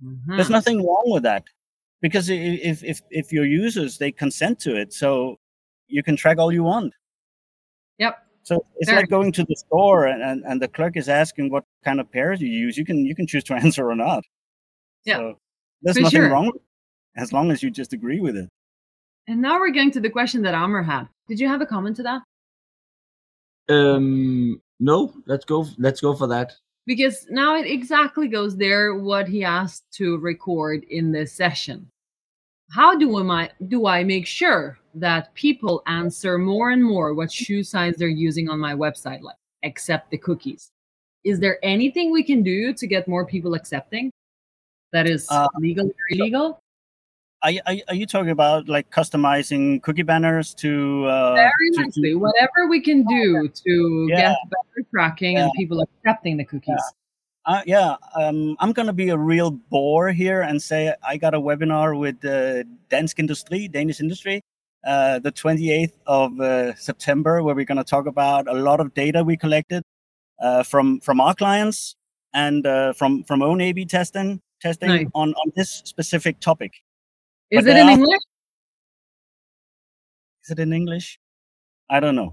Mhm. 0.03 0.37
There's 0.37 0.51
nothing 0.51 0.87
wrong 0.87 1.05
with 1.07 1.25
that 1.25 1.45
because 2.03 2.29
if 2.29 2.85
if 2.85 3.01
if 3.11 3.33
your 3.33 3.47
users 3.47 3.97
they 3.97 4.13
consent 4.13 4.59
to 4.61 4.77
it, 4.77 4.93
so 4.93 5.39
you 5.87 6.03
can 6.03 6.17
track 6.17 6.39
all 6.39 6.53
you 6.53 6.65
want. 6.65 6.93
Yep. 7.99 8.19
So 8.43 8.65
it's 8.77 8.91
Very 8.91 9.03
like 9.03 9.09
going 9.09 9.31
to 9.33 9.45
the 9.45 9.55
store 9.55 10.07
and, 10.07 10.21
and, 10.21 10.43
and 10.45 10.61
the 10.61 10.67
clerk 10.67 10.97
is 10.97 11.09
asking 11.09 11.51
what 11.51 11.65
kind 11.85 12.01
of 12.01 12.11
pairs 12.11 12.41
you 12.41 12.49
use. 12.49 12.77
You 12.77 12.85
can 12.85 13.07
you 13.07 13.15
can 13.15 13.27
choose 13.27 13.45
to 13.45 13.55
answer 13.65 13.89
or 13.89 13.95
not. 13.95 14.25
Yeah, 15.05 15.17
So 15.17 15.39
there's 15.83 15.97
for 15.97 16.03
nothing 16.03 16.21
sure. 16.21 16.31
wrong 16.31 16.53
as 17.17 17.33
long 17.33 17.51
as 17.51 17.63
you 17.63 17.71
just 17.71 17.93
agree 17.93 18.21
with 18.21 18.37
it. 18.37 18.49
And 19.29 19.41
now 19.41 19.59
we're 19.59 19.71
going 19.71 19.91
to 19.93 20.01
the 20.01 20.11
question 20.11 20.43
that 20.43 20.55
Amr 20.55 20.83
had. 20.83 21.09
Did 21.29 21.39
you 21.39 21.49
have 21.49 21.61
a 21.61 21.67
comment 21.67 21.97
to 21.97 22.03
that? 22.03 22.23
Um, 23.69 24.61
no, 24.81 25.15
let's 25.27 25.45
go. 25.45 25.67
Let's 25.79 26.01
go 26.01 26.15
for 26.15 26.27
that. 26.29 26.53
Because 26.87 27.27
now 27.31 27.57
it 27.57 27.67
exactly 27.67 28.27
goes 28.29 28.57
there 28.57 28.95
what 28.97 29.29
he 29.29 29.45
asked 29.45 29.85
to 29.93 30.19
record 30.19 30.85
in 30.91 31.12
this 31.12 31.33
session. 31.33 31.87
How 32.71 32.97
do 32.97 33.17
I 33.31 33.51
do 33.69 33.87
I 33.87 34.03
make 34.03 34.27
sure 34.27 34.79
that 34.95 35.33
people 35.35 35.83
answer 35.87 36.39
more 36.39 36.71
and 36.71 36.83
more 36.83 37.15
what 37.15 37.31
shoe 37.31 37.62
size 37.62 37.95
they're 37.97 38.09
using 38.09 38.49
on 38.49 38.59
my 38.59 38.75
website, 38.75 39.21
like 39.23 39.37
accept 39.62 40.11
the 40.11 40.19
cookies? 40.19 40.71
Is 41.25 41.39
there 41.39 41.59
anything 41.62 42.11
we 42.11 42.25
can 42.25 42.43
do 42.43 42.73
to 42.75 42.87
get 42.87 43.07
more 43.07 43.25
people 43.27 43.55
accepting? 43.55 44.11
That 44.93 45.07
is 45.07 45.27
Uh, 45.31 45.47
legal 45.59 45.87
or 45.87 45.95
illegal? 46.11 46.59
Are, 47.45 47.51
you- 47.51 47.61
are, 47.67 47.75
are 47.89 47.95
you 47.95 48.07
talking 48.07 48.31
about 48.31 48.69
like 48.69 48.91
customizing 48.91 49.83
cookie 49.83 50.03
banners 50.03 50.55
to 50.55 51.05
uh, 51.07 51.35
Very 51.35 51.51
to- 51.73 51.77
to- 51.77 51.83
nicely. 51.83 52.15
Whatever 52.15 52.67
we 52.69 52.81
can 52.81 53.05
do 53.05 53.49
to 53.49 54.07
Yeah. 54.11 54.17
get 54.33 54.37
better 54.51 54.72
tracking 54.93 55.37
and 55.39 55.51
people 55.57 55.81
accepting 55.81 56.37
the 56.37 56.45
cookies. 56.45 56.83
Uh, 57.45 57.63
yeah, 57.67 57.97
um, 58.15 58.57
I'm 58.61 58.73
gonna 58.73 58.93
be 58.93 59.09
a 59.09 59.19
real 59.19 59.51
bore 59.51 60.13
here 60.13 60.43
and 60.43 60.63
say 60.63 60.95
I 61.07 61.17
got 61.17 61.35
a 61.35 61.41
webinar 61.41 61.99
with 61.99 62.25
uh, 62.25 62.63
Dansk 62.89 63.17
Industri, 63.19 63.71
Danish 63.71 64.01
Industry, 64.01 64.43
uh, 64.87 65.19
the 65.19 65.33
28th 65.33 65.93
of 66.07 66.39
uh, 66.41 66.75
September, 66.77 67.43
where 67.43 67.55
we're 67.55 67.65
gonna 67.65 67.83
talk 67.83 68.07
about 68.07 68.47
a 68.47 68.53
lot 68.55 68.79
of 68.79 68.95
data 68.95 69.25
we 69.25 69.37
collected 69.37 69.83
uh, 70.41 70.63
from 70.63 71.01
from 71.01 71.21
our 71.21 71.35
clients 71.35 71.97
and 72.33 72.65
uh, 72.67 72.93
from 72.93 73.25
from 73.25 73.43
own 73.43 73.61
A/B 73.61 73.87
testing 73.87 74.41
testing 74.61 74.89
Nice. 74.89 75.07
on 75.15 75.35
on 75.35 75.51
this 75.57 75.83
specific 75.85 76.39
topic. 76.39 76.73
Is 77.51 77.65
But 77.65 77.71
it 77.77 77.81
in 77.81 77.89
are- 77.89 77.93
English? 77.93 78.21
Is 80.45 80.51
it 80.51 80.59
in 80.61 80.73
English? 80.73 81.19
I 81.91 81.99
don't 82.01 82.15
know. 82.15 82.33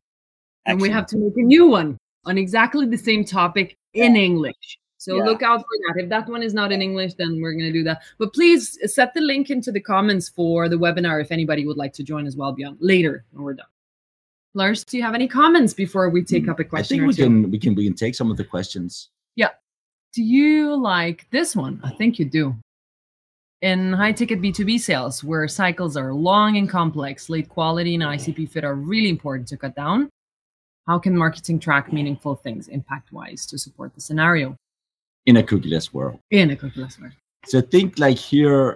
and 0.68 0.80
we 0.80 0.90
have 0.90 1.08
to 1.08 1.18
make 1.18 1.34
a 1.38 1.42
new 1.42 1.66
one 1.68 1.98
on 2.26 2.38
exactly 2.38 2.86
the 2.86 2.98
same 2.98 3.24
topic 3.24 3.78
in 3.94 4.16
English. 4.16 4.78
So 4.98 5.16
Yeah. 5.16 5.24
look 5.24 5.42
out 5.42 5.62
for 5.62 5.78
that. 5.88 6.04
If 6.04 6.10
that 6.10 6.28
one 6.28 6.44
is 6.44 6.54
not 6.54 6.72
in 6.74 6.82
English, 6.82 7.14
then 7.14 7.40
we're 7.42 7.54
going 7.54 7.66
to 7.66 7.72
do 7.72 7.84
that. 7.84 8.02
But 8.18 8.34
please 8.34 8.78
uh, 8.84 8.88
set 8.88 9.14
the 9.14 9.22
link 9.22 9.50
into 9.50 9.72
the 9.72 9.80
comments 9.80 10.28
for 10.28 10.68
the 10.68 10.76
webinar 10.78 11.22
if 11.22 11.32
anybody 11.32 11.66
would 11.66 11.78
like 11.78 11.94
to 11.94 12.04
join 12.04 12.28
as 12.28 12.36
well 12.36 12.52
beyond 12.52 12.78
later 12.82 13.24
when 13.32 13.44
we're 13.44 13.54
done. 13.54 13.68
Lars, 14.56 14.84
do 14.84 14.98
you 14.98 15.04
have 15.04 15.16
any 15.16 15.28
comments 15.28 15.74
before 15.74 16.10
we 16.10 16.24
take 16.24 16.46
mm, 16.46 16.50
up 16.50 16.60
a 16.60 16.66
question 16.66 16.96
I 16.96 17.00
think 17.00 17.04
or 17.04 17.08
we 17.08 17.14
two? 17.14 17.24
can 17.24 17.52
we 17.52 17.60
can 17.60 17.76
we 17.76 17.86
can 17.86 17.94
take 17.94 18.16
some 18.16 18.30
of 18.30 18.36
the 18.36 18.44
questions. 18.44 19.10
Yeah. 19.36 19.52
Do 20.12 20.24
you 20.24 20.76
like 20.76 21.28
this 21.32 21.56
one? 21.56 21.80
I 21.84 21.92
think 21.92 22.20
you 22.20 22.26
do. 22.26 22.56
In 23.62 23.94
high 23.94 24.12
ticket 24.12 24.42
B2B 24.42 24.80
sales, 24.80 25.24
where 25.24 25.48
cycles 25.48 25.96
are 25.96 26.14
long 26.14 26.58
and 26.58 26.68
complex, 26.68 27.30
lead 27.30 27.48
quality 27.48 27.94
and 27.94 28.04
ICP 28.04 28.50
fit 28.50 28.64
are 28.64 28.76
really 28.76 29.10
important 29.10 29.48
to 29.50 29.58
cut 29.58 29.76
down. 29.76 30.10
How 30.90 30.98
can 30.98 31.16
marketing 31.16 31.60
track 31.60 31.94
meaningful 31.94 32.34
things 32.34 32.68
impact 32.68 33.14
wise 33.14 33.46
to 33.46 33.60
support 33.60 33.94
the 33.94 34.02
scenario? 34.02 34.56
In 35.28 35.38
a 35.38 35.44
cookieless 35.44 35.94
world. 35.94 36.18
In 36.32 36.50
a 36.50 36.56
cookieless 36.56 37.00
world. 37.00 37.14
So 37.46 37.60
I 37.60 37.62
think 37.62 38.00
like 38.00 38.18
here, 38.18 38.76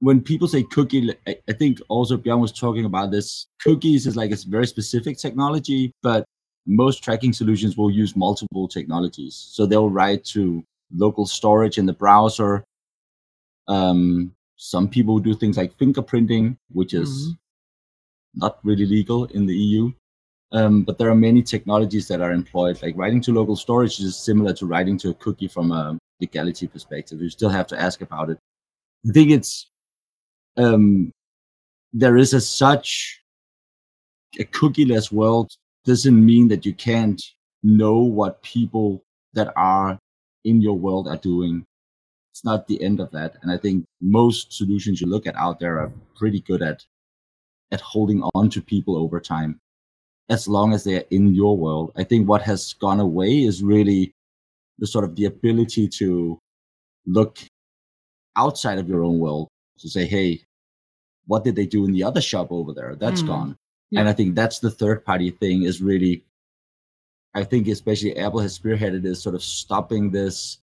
when 0.00 0.20
people 0.20 0.48
say 0.48 0.64
cookie, 0.64 1.14
I 1.28 1.52
think 1.52 1.78
also 1.88 2.16
Bjørn 2.16 2.40
was 2.40 2.50
talking 2.50 2.84
about 2.84 3.12
this. 3.12 3.46
Cookies 3.62 4.08
is 4.08 4.16
like 4.16 4.32
a 4.32 4.38
very 4.48 4.66
specific 4.66 5.18
technology, 5.18 5.92
but 6.02 6.24
most 6.66 7.04
tracking 7.04 7.32
solutions 7.32 7.76
will 7.76 7.92
use 7.92 8.16
multiple 8.16 8.66
technologies. 8.66 9.36
So 9.36 9.64
they'll 9.64 9.88
write 9.88 10.24
to 10.34 10.64
local 10.92 11.26
storage 11.26 11.78
in 11.78 11.86
the 11.86 11.92
browser. 11.92 12.64
Um, 13.68 14.34
some 14.56 14.88
people 14.88 15.20
do 15.20 15.32
things 15.32 15.56
like 15.56 15.78
fingerprinting, 15.78 16.56
which 16.72 16.92
is 16.92 17.10
Mhm. 17.28 17.38
not 18.34 18.58
really 18.64 18.84
legal 18.84 19.26
in 19.26 19.46
the 19.46 19.56
EU. 19.56 19.92
Um, 20.52 20.82
but 20.82 20.98
there 20.98 21.08
are 21.08 21.14
many 21.14 21.42
technologies 21.42 22.08
that 22.08 22.20
are 22.20 22.30
employed, 22.30 22.80
like 22.82 22.94
writing 22.96 23.22
to 23.22 23.32
local 23.32 23.56
storage 23.56 23.98
is 24.00 24.16
similar 24.16 24.52
to 24.54 24.66
writing 24.66 24.98
to 24.98 25.10
a 25.10 25.14
cookie 25.14 25.48
from 25.48 25.72
a 25.72 25.98
legality 26.20 26.66
perspective. 26.66 27.22
You 27.22 27.30
still 27.30 27.48
have 27.48 27.66
to 27.68 27.80
ask 27.80 28.02
about 28.02 28.28
it. 28.28 28.38
I 29.08 29.12
think 29.12 29.30
it's 29.30 29.70
um, 30.58 31.10
there 31.94 32.18
is 32.18 32.34
a 32.34 32.40
such 32.40 33.22
a 34.38 34.44
cookieless 34.44 35.10
world 35.10 35.50
doesn't 35.84 36.24
mean 36.24 36.48
that 36.48 36.66
you 36.66 36.74
can't 36.74 37.22
know 37.62 37.98
what 37.98 38.42
people 38.42 39.02
that 39.32 39.52
are 39.56 39.98
in 40.44 40.60
your 40.60 40.76
world 40.78 41.08
are 41.08 41.16
doing. 41.16 41.64
It's 42.30 42.44
not 42.44 42.66
the 42.66 42.82
end 42.82 43.00
of 43.00 43.10
that. 43.12 43.36
And 43.42 43.50
I 43.50 43.56
think 43.56 43.84
most 44.00 44.52
solutions 44.52 45.00
you 45.00 45.06
look 45.06 45.26
at 45.26 45.36
out 45.36 45.60
there 45.60 45.80
are 45.80 45.92
pretty 46.14 46.40
good 46.40 46.62
at 46.62 46.84
at 47.72 47.80
holding 47.80 48.22
on 48.34 48.50
to 48.50 48.60
people 48.60 48.98
over 48.98 49.18
time 49.18 49.58
as 50.28 50.48
long 50.48 50.72
as 50.72 50.84
they're 50.84 51.04
in 51.10 51.34
your 51.34 51.56
world. 51.56 51.92
I 51.96 52.04
think 52.04 52.28
what 52.28 52.42
has 52.42 52.72
gone 52.74 53.00
away 53.00 53.44
is 53.44 53.62
really 53.62 54.12
the 54.78 54.86
sort 54.86 55.04
of 55.04 55.16
the 55.16 55.26
ability 55.26 55.88
to 55.88 56.38
look 57.06 57.38
outside 58.36 58.78
of 58.78 58.88
your 58.88 59.02
own 59.04 59.18
world 59.18 59.48
to 59.78 59.88
say, 59.88 60.06
hey, 60.06 60.42
what 61.26 61.44
did 61.44 61.56
they 61.56 61.66
do 61.66 61.84
in 61.84 61.92
the 61.92 62.02
other 62.02 62.20
shop 62.20 62.48
over 62.50 62.72
there? 62.72 62.96
That's 62.96 63.22
Mm. 63.22 63.26
gone. 63.26 63.56
Yeah. 63.90 64.00
And 64.00 64.08
I 64.08 64.12
think 64.12 64.34
that's 64.34 64.58
the 64.60 64.70
third 64.70 65.04
party 65.04 65.30
thing 65.30 65.64
is 65.64 65.82
really, 65.82 66.24
I 67.34 67.44
think 67.44 67.68
especially 67.68 68.16
Apple 68.16 68.40
has 68.40 68.58
spearheaded 68.58 69.04
is 69.04 69.22
sort 69.22 69.34
of 69.34 69.42
stopping 69.42 70.10
this 70.10 70.58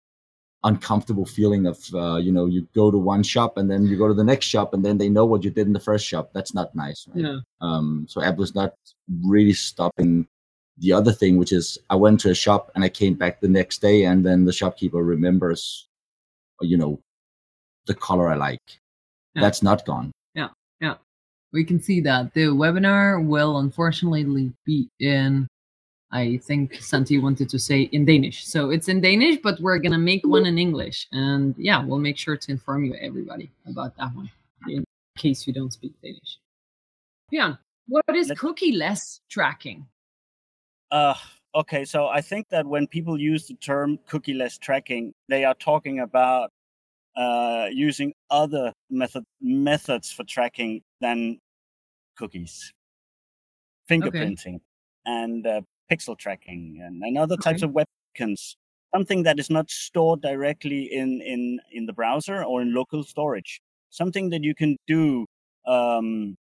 uncomfortable 0.63 1.25
feeling 1.25 1.65
of, 1.65 1.79
uh, 1.93 2.17
you 2.17 2.31
know, 2.31 2.45
you 2.45 2.67
go 2.73 2.89
to 2.91 2.97
one 2.97 3.23
shop 3.23 3.57
and 3.57 3.69
then 3.69 3.85
you 3.85 3.97
go 3.97 4.07
to 4.07 4.13
the 4.13 4.23
next 4.23 4.47
shop 4.47 4.73
and 4.73 4.83
then 4.83 4.97
they 4.97 5.09
know 5.09 5.25
what 5.25 5.43
you 5.43 5.51
did 5.51 5.67
in 5.67 5.73
the 5.73 5.79
first 5.79 6.05
shop. 6.05 6.31
That's 6.33 6.53
not 6.53 6.73
nice. 6.75 7.07
Right? 7.09 7.23
Yeah. 7.23 7.39
Um, 7.61 8.05
so 8.09 8.21
Apple 8.21 8.43
is 8.43 8.55
not 8.55 8.73
really 9.23 9.53
stopping 9.53 10.27
the 10.79 10.93
other 10.93 11.11
thing, 11.11 11.37
which 11.37 11.51
is 11.51 11.77
I 11.89 11.95
went 11.95 12.19
to 12.21 12.31
a 12.31 12.35
shop 12.35 12.71
and 12.75 12.83
I 12.83 12.89
came 12.89 13.13
back 13.13 13.39
the 13.39 13.47
next 13.47 13.81
day 13.81 14.03
and 14.05 14.25
then 14.25 14.45
the 14.45 14.53
shopkeeper 14.53 15.03
remembers, 15.03 15.87
you 16.61 16.77
know, 16.77 16.99
the 17.85 17.93
color 17.95 18.29
I 18.29 18.35
like. 18.35 18.61
Yeah. 19.35 19.41
That's 19.41 19.61
not 19.63 19.85
gone. 19.85 20.11
Yeah. 20.33 20.49
Yeah. 20.81 20.95
We 21.53 21.63
can 21.63 21.81
see 21.81 22.01
that 22.01 22.33
the 22.33 22.47
webinar 22.47 23.25
will 23.25 23.59
unfortunately 23.59 24.53
be 24.65 24.89
in, 24.99 25.47
I 26.11 26.37
think 26.37 26.75
Santi 26.75 27.17
wanted 27.17 27.49
to 27.49 27.59
say 27.59 27.81
in 27.81 28.05
Danish. 28.05 28.45
So 28.45 28.69
it's 28.69 28.87
in 28.87 29.01
Danish, 29.01 29.39
but 29.43 29.59
we're 29.59 29.77
going 29.79 29.91
to 29.91 29.97
make 29.97 30.25
one 30.25 30.45
in 30.45 30.57
English. 30.57 31.07
And 31.11 31.53
yeah, 31.57 31.83
we'll 31.83 31.99
make 31.99 32.17
sure 32.17 32.37
to 32.37 32.51
inform 32.51 32.85
you, 32.85 32.95
everybody, 32.95 33.51
about 33.67 33.95
that 33.97 34.15
one 34.15 34.29
in 34.67 34.85
case 35.17 35.45
you 35.45 35.53
don't 35.53 35.73
speak 35.73 35.93
Danish. 36.01 36.39
Bjørn, 37.31 37.57
what 37.87 38.15
is 38.15 38.31
cookie-less 38.37 39.19
tracking? 39.29 39.85
Uh, 40.91 41.15
okay, 41.53 41.83
so 41.83 42.07
I 42.07 42.21
think 42.21 42.47
that 42.49 42.65
when 42.65 42.87
people 42.87 43.19
use 43.19 43.47
the 43.47 43.55
term 43.55 43.99
cookie-less 44.07 44.57
tracking, 44.57 45.13
they 45.27 45.43
are 45.43 45.55
talking 45.55 45.99
about 45.99 46.51
uh, 47.17 47.67
using 47.71 48.13
other 48.29 48.71
method 48.89 49.25
methods 49.41 50.11
for 50.11 50.23
tracking 50.23 50.81
than 51.01 51.39
cookies, 52.15 52.71
fingerprinting, 53.89 54.59
and 55.05 55.45
uh, 55.45 55.61
pixel 55.91 56.17
tracking, 56.17 56.79
and, 56.83 57.01
and 57.03 57.17
other 57.17 57.37
types 57.37 57.61
Okay. 57.61 57.63
of 57.63 57.71
web 57.71 57.87
beacons. 58.13 58.57
Something 58.95 59.23
that 59.23 59.39
is 59.39 59.49
not 59.49 59.69
stored 59.69 60.21
directly 60.21 60.83
in 60.93 61.21
in 61.21 61.59
in 61.71 61.85
the 61.85 61.93
browser 61.93 62.43
or 62.43 62.61
in 62.61 62.73
local 62.73 63.03
storage. 63.03 63.61
Something 63.89 64.29
that 64.31 64.43
you 64.43 64.55
can 64.55 64.77
do 64.87 65.25
um, 65.65 66.35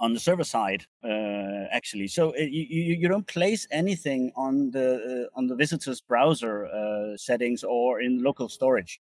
on 0.00 0.12
the 0.14 0.20
server 0.20 0.44
side 0.44 0.84
uh, 1.04 1.66
actually 1.72 2.06
so 2.08 2.30
uh, 2.34 2.38
you, 2.40 2.66
you 2.68 2.94
you 2.96 3.08
don't 3.08 3.26
place 3.26 3.66
anything 3.70 4.30
on 4.36 4.70
the 4.72 4.88
uh, 5.32 5.38
on 5.38 5.46
the 5.46 5.54
visitor's 5.56 6.00
browser 6.02 6.66
uh, 6.66 7.16
settings 7.16 7.64
or 7.64 8.00
in 8.00 8.22
local 8.22 8.48
storage 8.48 9.00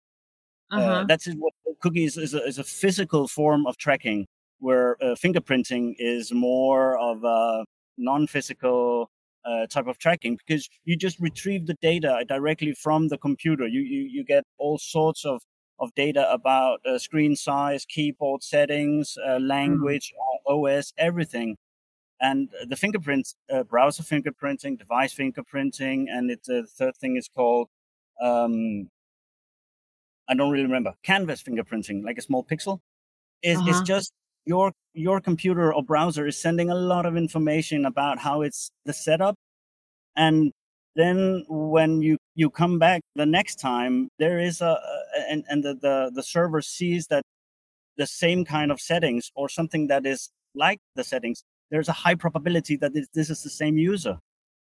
uh 0.76 1.02
Uh-huh. 1.02 1.06
that's 1.06 1.26
what 1.34 1.52
cookies 1.80 2.16
is 2.16 2.34
a, 2.34 2.42
is 2.44 2.58
a 2.58 2.64
physical 2.64 3.28
form 3.28 3.66
of 3.66 3.76
tracking 3.78 4.26
where 4.58 4.96
uh, 5.02 5.14
fingerprinting 5.14 5.94
is 5.98 6.32
more 6.32 6.98
of 6.98 7.24
a 7.24 7.64
non-physical 7.98 9.08
uh, 9.46 9.66
type 9.66 9.86
of 9.86 9.98
tracking 9.98 10.36
because 10.36 10.68
you 10.84 10.96
just 10.96 11.18
retrieve 11.20 11.66
the 11.66 11.74
data 11.80 12.24
directly 12.28 12.72
from 12.72 13.08
the 13.08 13.18
computer 13.18 13.66
you 13.66 13.80
you, 13.80 14.02
you 14.10 14.24
get 14.24 14.44
all 14.58 14.78
sorts 14.78 15.24
of 15.24 15.42
of 15.78 15.94
data 15.94 16.30
about 16.32 16.80
uh, 16.86 16.98
screen 16.98 17.36
size, 17.36 17.84
keyboard 17.84 18.42
settings, 18.42 19.16
uh, 19.26 19.38
language, 19.38 20.12
uh, 20.48 20.52
OS, 20.52 20.92
everything. 20.98 21.56
And 22.20 22.48
the 22.66 22.76
fingerprints, 22.76 23.36
uh, 23.52 23.62
browser 23.64 24.02
fingerprinting, 24.02 24.78
device 24.78 25.14
fingerprinting, 25.14 26.06
and 26.08 26.30
it's 26.30 26.48
uh, 26.48 26.62
the 26.62 26.66
third 26.66 26.96
thing 26.96 27.16
is 27.16 27.28
called, 27.28 27.68
um, 28.20 28.88
I 30.28 30.34
don't 30.34 30.50
really 30.50 30.64
remember, 30.64 30.94
canvas 31.02 31.42
fingerprinting, 31.42 32.04
like 32.04 32.18
a 32.18 32.22
small 32.22 32.44
pixel. 32.44 32.80
Is 33.42 33.58
Uh-huh. 33.58 33.70
it's 33.70 33.82
just 33.82 34.12
your 34.46 34.72
your 34.94 35.20
computer 35.20 35.74
or 35.74 35.82
browser 35.82 36.26
is 36.26 36.38
sending 36.38 36.70
a 36.70 36.74
lot 36.74 37.04
of 37.06 37.16
information 37.16 37.84
about 37.84 38.18
how 38.18 38.42
it's 38.42 38.70
the 38.86 38.92
setup, 38.92 39.34
and 40.16 40.52
then 40.96 41.44
when 41.48 42.00
you 42.02 42.16
you 42.34 42.50
come 42.50 42.78
back 42.78 43.02
the 43.14 43.26
next 43.26 43.56
time 43.56 44.08
there 44.18 44.38
is 44.38 44.60
a 44.60 44.78
and 45.28 45.44
and 45.48 45.62
the, 45.62 45.74
the 45.74 46.10
the 46.14 46.22
server 46.22 46.62
sees 46.62 47.06
that 47.08 47.22
the 47.96 48.06
same 48.06 48.44
kind 48.44 48.70
of 48.72 48.80
settings 48.80 49.30
or 49.34 49.48
something 49.48 49.88
that 49.88 50.06
is 50.06 50.30
like 50.54 50.78
the 50.96 51.04
settings 51.04 51.42
there's 51.70 51.88
a 51.88 51.92
high 51.92 52.14
probability 52.14 52.76
that 52.76 52.94
this, 52.94 53.06
this 53.14 53.30
is 53.30 53.42
the 53.42 53.50
same 53.50 53.76
user 53.76 54.18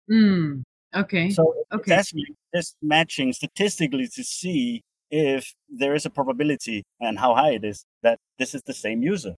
Mm, 0.10 0.64
okay. 0.96 1.30
so 1.30 1.54
it's 1.58 1.92
Okay. 1.92 1.94
actually 1.94 2.36
just 2.54 2.76
matching 2.82 3.32
statistically 3.34 4.08
to 4.08 4.24
see 4.24 4.82
if 5.12 5.54
there 5.70 5.96
is 5.96 6.06
a 6.06 6.10
probability 6.10 6.84
and 7.00 7.20
how 7.20 7.36
high 7.36 7.52
it 7.52 7.64
is 7.64 7.86
that 8.02 8.20
this 8.40 8.54
is 8.54 8.62
the 8.64 8.74
same 8.74 9.02
user 9.02 9.36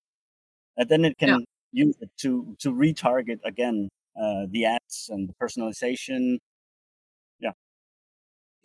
and 0.78 0.90
then 0.90 1.06
it 1.06 1.18
can 1.18 1.30
Yeah. 1.30 1.40
use 1.86 1.96
it 2.02 2.10
to 2.18 2.56
to 2.60 2.72
retarget 2.72 3.40
again 3.44 3.90
uh, 4.16 4.46
the 4.50 4.66
ads 4.66 5.10
and 5.10 5.28
the 5.30 5.34
personalization 5.34 6.38
Yeah. 7.40 7.52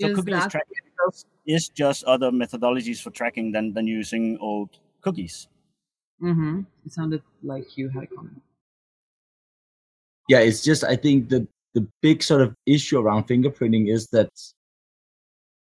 so 0.00 0.06
Is 0.08 0.16
cookies 0.16 0.34
that- 0.34 0.50
tracking 0.50 0.76
is- 1.08 1.24
is 1.46 1.68
just 1.70 2.04
other 2.04 2.30
methodologies 2.30 3.00
for 3.02 3.10
tracking 3.10 3.50
than, 3.52 3.72
than 3.72 3.86
using 3.86 4.38
old 4.38 4.78
cookies. 5.00 5.48
Mm-hmm. 6.22 6.60
It 6.86 6.92
sounded 6.92 7.22
like 7.42 7.76
you 7.78 7.88
had 7.88 8.04
a 8.04 8.06
comment. 8.06 8.42
Yeah, 10.28 10.40
it's 10.40 10.62
just 10.62 10.84
I 10.84 10.94
think 10.96 11.28
the 11.30 11.48
the 11.74 11.86
big 12.02 12.22
sort 12.22 12.42
of 12.42 12.54
issue 12.66 12.98
around 12.98 13.26
fingerprinting 13.26 13.88
is 13.92 14.06
that 14.08 14.30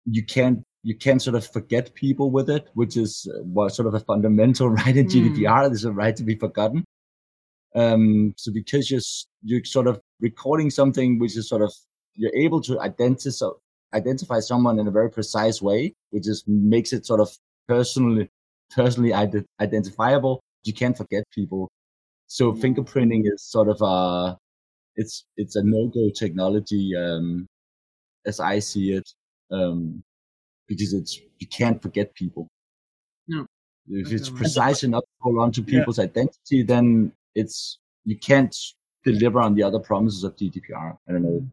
you 0.07 0.25
can't 0.25 0.65
you 0.89 0.97
can't 0.97 1.21
sort 1.21 1.37
of 1.37 1.47
forget 1.47 1.95
people 1.95 2.31
with 2.31 2.49
it, 2.49 2.69
which 2.73 2.97
is 2.97 3.31
uh, 3.31 3.43
what 3.43 3.75
sort 3.75 3.87
of 3.87 3.93
a 3.93 4.01
fundamental 4.01 4.71
right 4.81 4.97
in 4.97 5.07
Mm. 5.07 5.13
GDPR. 5.13 5.69
There's 5.69 5.85
a 5.85 5.93
right 5.93 6.17
to 6.17 6.25
be 6.25 6.35
forgotten. 6.35 6.83
Um, 7.75 8.33
so 8.39 8.51
because 8.61 8.91
you're 8.91 9.07
you're 9.43 9.65
sort 9.67 9.87
of 9.87 10.01
recording 10.21 10.71
something 10.71 11.19
which 11.19 11.37
is 11.37 11.47
sort 11.47 11.61
of 11.61 11.73
you're 12.15 12.35
able 12.35 12.61
to 12.63 12.81
identify 12.81 13.51
identify 14.01 14.41
someone 14.41 14.79
in 14.79 14.89
a 14.89 14.91
very 14.99 15.11
precise 15.11 15.61
way, 15.61 15.93
which 16.11 16.25
just 16.25 16.49
makes 16.49 16.93
it 16.95 17.05
sort 17.05 17.21
of 17.21 17.29
personally 17.69 18.31
personally 18.79 19.13
ide- 19.13 19.45
identifiable. 19.61 20.41
You 20.65 20.73
can't 20.73 20.97
forget 20.97 21.25
people. 21.39 21.69
So 22.29 22.53
fingerprinting 22.53 23.23
is 23.33 23.43
sort 23.57 23.69
of 23.69 23.79
a 23.83 24.39
it's 24.97 25.25
it's 25.37 25.57
a 25.57 25.63
no-go 25.63 26.05
technology 26.23 26.97
um, 26.97 27.47
as 28.25 28.41
I 28.41 28.59
see 28.61 28.93
it 28.99 29.09
um, 29.51 30.03
because 30.69 30.93
it's 30.93 31.21
you 31.39 31.47
can't 31.47 31.81
forget 31.83 32.15
people. 32.15 32.49
No. 33.27 33.47
If 33.91 34.13
it's 34.13 34.29
precise 34.29 34.85
enough 34.85 35.05
to 35.05 35.17
hold 35.21 35.39
on 35.39 35.51
to 35.53 35.63
Yeah. 35.63 35.79
people's 35.79 35.99
identity, 35.99 36.63
then 36.63 37.13
it's 37.35 37.79
you 38.05 38.19
can't 38.19 38.55
deliver 39.05 39.41
on 39.41 39.55
the 39.55 39.63
other 39.63 39.79
promises 39.79 40.25
of 40.25 40.37
GDPR. 40.37 40.97
I 41.09 41.13
don't 41.13 41.23
know. 41.23 41.51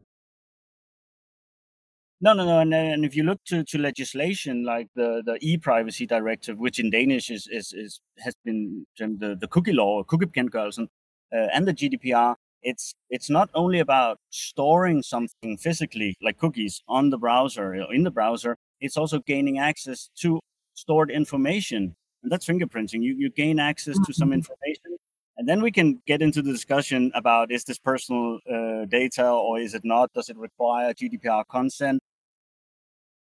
No, 2.20 2.32
no, 2.32 2.46
no. 2.46 2.60
And, 2.60 2.72
and 2.72 3.04
if 3.04 3.14
you 3.14 3.24
look 3.24 3.40
to, 3.44 3.62
to 3.64 3.78
legislation 3.78 4.64
like 4.64 4.88
the, 4.94 5.22
the 5.24 5.36
e-privacy 5.42 6.06
directive, 6.06 6.58
which 6.58 6.80
in 6.80 6.90
Danish 6.90 7.30
is, 7.30 7.46
is, 7.50 7.74
is 7.74 8.00
has 8.18 8.34
been 8.44 8.86
the, 8.98 9.36
the 9.38 9.48
cookie 9.48 9.74
law, 9.74 10.02
cookiebekendtgørelsen, 10.02 10.88
uh, 11.34 11.48
and 11.52 11.68
the 11.68 11.74
GDPR, 11.74 12.34
it's 12.62 12.94
it's 13.10 13.28
not 13.28 13.50
only 13.54 13.80
about 13.80 14.18
storing 14.30 15.02
something 15.02 15.58
physically 15.58 16.16
like 16.22 16.38
cookies 16.38 16.82
on 16.88 17.10
the 17.10 17.18
browser 17.18 17.74
or 17.74 17.94
in 17.94 18.02
the 18.02 18.10
browser. 18.10 18.56
It's 18.80 18.96
also 18.96 19.20
gaining 19.20 19.58
access 19.58 20.10
to 20.20 20.40
stored 20.74 21.10
information, 21.10 21.94
and 22.22 22.30
that's 22.32 22.46
fingerprinting. 22.46 23.02
You 23.02 23.14
you 23.16 23.30
gain 23.30 23.58
access 23.58 23.98
to 24.06 24.12
some 24.12 24.28
mm-hmm. 24.28 24.34
information 24.34 24.98
and 25.38 25.48
then 25.48 25.60
we 25.60 25.70
can 25.70 26.00
get 26.06 26.22
into 26.22 26.40
the 26.40 26.50
discussion 26.50 27.10
about 27.14 27.52
is 27.52 27.64
this 27.64 27.78
personal 27.78 28.38
uh, 28.50 28.86
data 28.86 29.28
or 29.28 29.58
is 29.58 29.74
it 29.74 29.82
not? 29.84 30.12
Does 30.14 30.30
it 30.30 30.36
require 30.38 30.94
GDPR 30.94 31.44
consent? 31.50 32.00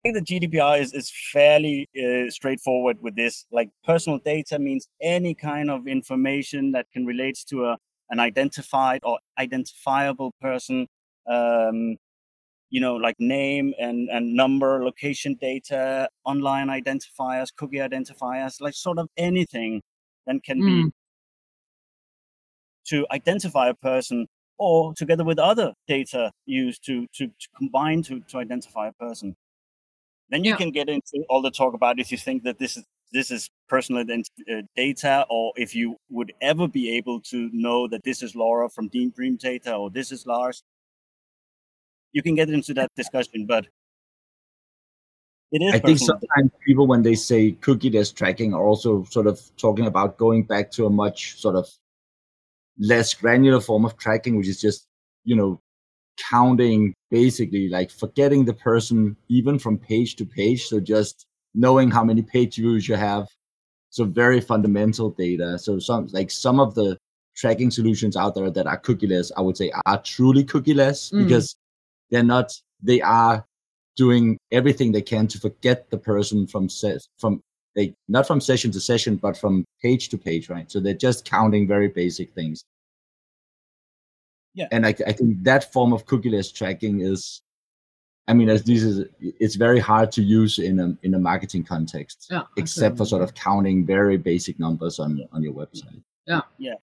I 0.05 0.13
think 0.13 0.27
the 0.27 0.41
GDPR 0.41 0.81
is, 0.81 0.93
is 0.93 1.11
fairly 1.33 1.89
uh, 1.99 2.31
straightforward 2.31 2.99
with 3.01 3.17
this. 3.17 3.47
Like 3.51 3.71
personal 3.85 4.19
data 4.19 4.59
means 4.59 4.87
any 5.01 5.35
kind 5.35 5.71
of 5.71 5.89
information 5.89 6.73
that 6.73 6.87
can 6.93 7.05
relate 7.05 7.39
to 7.49 7.65
a, 7.65 7.79
an 8.11 8.21
identified 8.21 9.01
or 9.03 9.19
identifiable 9.39 10.33
person, 10.41 10.87
um, 11.27 11.97
you 12.75 12.81
know, 12.81 12.97
like 12.97 13.15
name 13.21 13.73
and, 13.79 14.09
and 14.11 14.35
number, 14.35 14.85
location 14.85 15.37
data, 15.41 16.09
online 16.25 16.67
identifiers, 16.67 17.55
cookie 17.57 17.77
identifiers, 17.77 18.61
like 18.61 18.75
sort 18.75 18.99
of 18.99 19.09
anything 19.17 19.81
that 20.27 20.43
can 20.43 20.61
mm. 20.61 20.67
be 20.67 20.91
to 22.89 23.07
identify 23.13 23.69
a 23.69 23.75
person 23.75 24.27
or 24.59 24.93
together 24.95 25.23
with 25.23 25.39
other 25.39 25.73
data 25.87 26.33
used 26.47 26.85
to, 26.85 27.07
to, 27.15 27.29
to 27.29 27.49
combine 27.57 28.03
to, 28.03 28.19
to 28.23 28.39
identify 28.39 28.89
a 28.89 28.93
person. 28.95 29.37
Then 30.31 30.43
you 30.43 30.51
yeah. 30.51 30.57
can 30.57 30.73
get 30.73 30.89
into 30.89 31.25
all 31.29 31.43
the 31.43 31.53
talk 31.53 31.75
about 31.75 32.01
if 32.01 32.11
you 32.11 32.19
think 32.19 32.43
that 32.43 32.59
this 32.59 32.77
is 32.77 32.85
this 33.13 33.31
is 33.31 33.49
personal 33.69 34.05
uh, 34.11 34.63
data, 34.75 35.25
or 35.31 35.53
if 35.55 35.77
you 35.77 35.97
would 36.11 36.33
ever 36.41 36.67
be 36.67 36.97
able 36.97 37.21
to 37.21 37.49
know 37.53 37.87
that 37.87 38.03
this 38.03 38.21
is 38.21 38.35
Laura 38.35 38.69
from 38.69 38.89
Dean 38.89 39.13
Dreamdata, 39.13 39.79
or 39.79 39.91
this 39.91 40.11
is 40.11 40.27
Lars. 40.27 40.65
You 42.15 42.23
can 42.23 42.35
get 42.35 42.49
into 42.49 42.73
that 42.75 42.91
discussion, 42.97 43.45
but 43.45 43.67
it 45.53 45.61
is. 45.63 45.75
I 45.75 45.79
think 45.81 45.99
sometimes 45.99 46.51
people, 46.65 46.87
when 46.87 47.03
they 47.03 47.17
say 47.17 47.53
cookie-less 47.53 48.13
tracking, 48.13 48.55
are 48.55 48.65
also 48.65 49.05
sort 49.11 49.27
of 49.27 49.41
talking 49.57 49.87
about 49.87 50.17
going 50.17 50.45
back 50.45 50.71
to 50.73 50.87
a 50.87 50.91
much 50.91 51.39
sort 51.39 51.57
of 51.57 51.69
less 52.79 53.13
granular 53.13 53.61
form 53.61 53.85
of 53.85 53.97
tracking, 53.99 54.37
which 54.37 54.49
is 54.49 54.61
just, 54.61 54.87
you 55.25 55.37
know, 55.37 55.61
counting 56.31 56.95
basically 57.11 57.69
like 57.69 57.91
forgetting 57.91 58.45
the 58.45 58.55
person 58.55 59.17
even 59.29 59.59
from 59.59 59.77
page 59.77 60.17
to 60.17 60.25
page. 60.25 60.67
So 60.67 60.81
just 60.81 61.27
knowing 61.55 61.91
how 61.91 62.05
many 62.05 62.23
page 62.23 62.57
views 62.57 62.89
you 62.89 62.95
have. 62.95 63.27
So 63.91 64.05
very 64.05 64.41
fundamental 64.41 65.11
data. 65.11 65.59
So 65.59 65.79
some 65.79 66.09
like 66.13 66.31
some 66.31 66.59
of 66.59 66.75
the 66.75 66.97
tracking 67.37 67.71
solutions 67.71 68.17
out 68.17 68.35
there 68.35 68.51
that 68.51 68.67
are 68.67 68.81
cookieless, 68.81 69.31
I 69.37 69.41
would 69.41 69.57
say 69.57 69.73
are 69.87 70.03
truly 70.03 70.45
cookieless 70.45 71.13
mm. 71.13 71.25
because 71.25 71.57
they're 72.11 72.23
not, 72.23 72.53
they 72.83 73.01
are 73.01 73.45
doing 73.97 74.37
everything 74.51 74.93
they 74.93 75.03
can 75.03 75.27
to 75.29 75.39
forget 75.39 75.89
the 75.91 75.99
person 75.99 76.47
from 76.47 76.69
set 76.69 77.01
from 77.19 77.41
they 77.75 77.95
not 78.09 78.27
from 78.27 78.41
session 78.41 78.71
to 78.73 78.81
session, 78.81 79.17
but 79.17 79.37
from 79.37 79.65
page 79.83 80.09
to 80.09 80.19
page, 80.19 80.49
right? 80.49 80.71
So 80.71 80.81
they're 80.81 80.95
just 80.95 81.25
counting 81.25 81.67
very 81.67 81.89
basic 81.89 82.33
things. 82.35 82.65
Yeah. 84.55 84.69
And 84.71 84.87
I, 84.87 84.95
I 85.07 85.13
think 85.13 85.43
that 85.43 85.73
form 85.73 85.93
of 85.93 86.07
cookieless 86.07 86.55
tracking 86.55 87.01
is, 87.01 87.43
I 88.29 88.35
mean, 88.35 88.49
as 88.49 88.63
this 88.63 88.83
is, 88.83 89.07
it's 89.21 89.57
very 89.57 89.81
hard 89.81 90.13
to 90.13 90.23
use 90.23 90.59
in 90.59 90.79
a 90.79 90.97
in 91.03 91.15
a 91.15 91.19
marketing 91.19 91.65
context, 91.65 92.29
yeah, 92.31 92.43
except 92.57 92.97
for 92.97 93.05
sort 93.05 93.23
of 93.23 93.35
counting 93.35 93.85
very 93.85 94.17
basic 94.17 94.59
numbers 94.61 94.99
on 94.99 95.21
on 95.33 95.43
your 95.43 95.53
website. 95.53 96.01
Yeah. 96.27 96.43
Yeah. 96.59 96.75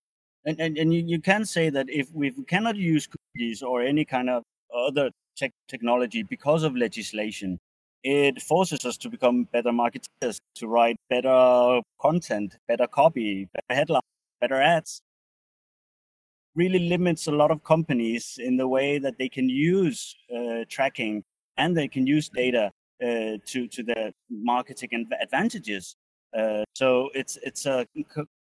And, 0.46 0.60
and, 0.60 0.78
and 0.78 0.94
you, 0.94 1.04
you 1.06 1.22
can 1.22 1.46
say 1.46 1.70
that 1.70 1.88
if 1.90 2.12
we 2.14 2.32
cannot 2.48 2.76
use 2.76 3.08
cookies 3.08 3.62
or 3.62 3.82
any 3.82 4.04
kind 4.04 4.30
of 4.30 4.44
other 4.76 5.12
tech 5.38 5.52
technology 5.68 6.24
because 6.24 6.64
of 6.64 6.76
legislation, 6.76 7.60
it 8.04 8.42
forces 8.42 8.86
us 8.86 8.98
to 8.98 9.10
become 9.10 9.46
better 9.52 9.72
marketers, 9.72 10.40
to 10.56 10.68
write 10.68 10.98
better 11.10 11.82
content, 12.02 12.58
better 12.68 12.88
copy, 12.88 13.48
better 13.54 13.80
headlines, 13.80 14.04
better 14.40 14.62
ads. 14.62 15.02
Really 16.56 16.90
limits 16.90 17.28
a 17.28 17.32
lot 17.32 17.52
of 17.52 17.64
companies 17.64 18.38
in 18.38 18.58
the 18.58 18.68
way 18.68 19.00
that 19.00 19.18
they 19.18 19.30
can 19.30 19.48
use 19.48 20.16
uh, 20.36 20.66
tracking 20.68 21.24
and 21.58 21.78
they 21.78 21.88
can 21.88 22.08
use 22.08 22.28
data 22.30 22.72
uh, 23.02 23.38
to 23.46 23.68
to 23.68 23.84
their 23.84 24.12
marketing 24.30 25.08
advantages. 25.22 25.96
Uh, 26.38 26.64
so 26.76 27.10
it's 27.14 27.38
it's 27.44 27.66
a 27.66 27.86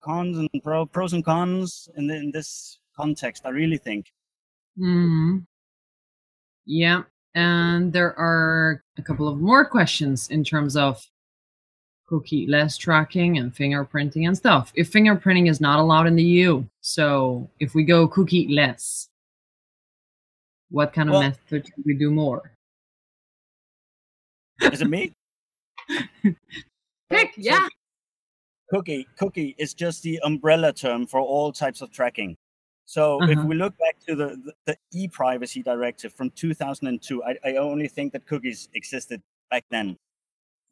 cons 0.03 0.39
and 0.39 0.49
pro, 0.63 0.87
pros 0.87 1.13
and 1.13 1.25
cons 1.25 1.89
in, 1.97 2.07
the, 2.07 2.17
in 2.17 2.31
this 2.31 2.81
context. 2.97 3.43
I 3.45 3.51
really 3.51 3.79
think. 3.79 4.07
Hmm. 4.77 5.39
Yeah, 6.71 7.05
and 7.35 7.95
there 7.95 8.15
are 8.19 8.83
a 8.99 9.03
couple 9.03 9.27
of 9.27 9.41
more 9.41 9.65
questions 9.65 10.29
in 10.29 10.45
terms 10.45 10.77
of 10.77 11.03
cookie 12.07 12.47
less 12.47 12.77
tracking 12.77 13.39
and 13.39 13.55
fingerprinting 13.55 14.27
and 14.27 14.37
stuff. 14.37 14.71
If 14.75 14.93
fingerprinting 14.93 15.49
is 15.49 15.63
not 15.63 15.79
allowed 15.79 16.07
in 16.07 16.15
the 16.15 16.23
EU, 16.23 16.65
so 16.83 17.49
if 17.59 17.75
we 17.75 17.85
go 17.85 18.07
cookie 18.07 18.49
less, 18.49 19.09
what 20.71 20.93
kind 20.93 21.09
of 21.09 21.15
well, 21.15 21.23
method 21.23 21.67
should 21.67 21.85
we 21.87 21.95
do 21.95 22.11
more? 22.11 22.53
Is 24.61 24.83
it 24.83 24.91
me? 24.91 25.15
Pick, 27.09 27.33
yeah. 27.39 27.67
Cookie, 28.69 29.09
cookie 29.19 29.57
is 29.59 29.73
just 29.73 30.03
the 30.03 30.21
umbrella 30.23 30.75
term 30.75 31.07
for 31.07 31.19
all 31.19 31.51
types 31.51 31.81
of 31.81 31.91
tracking. 31.91 32.37
So 32.89 33.23
uh-huh. 33.23 33.33
if 33.33 33.45
we 33.45 33.55
look 33.55 33.77
back 33.77 33.99
to 34.07 34.17
the, 34.17 34.29
the, 34.43 34.55
the 34.65 34.77
e-privacy 34.95 35.63
directive 35.63 36.15
from 36.15 36.31
2002, 36.31 37.23
I, 37.23 37.37
I 37.45 37.57
only 37.57 37.87
think 37.87 38.15
that 38.15 38.27
cookies 38.27 38.71
existed 38.73 39.21
back 39.51 39.67
then. 39.71 39.99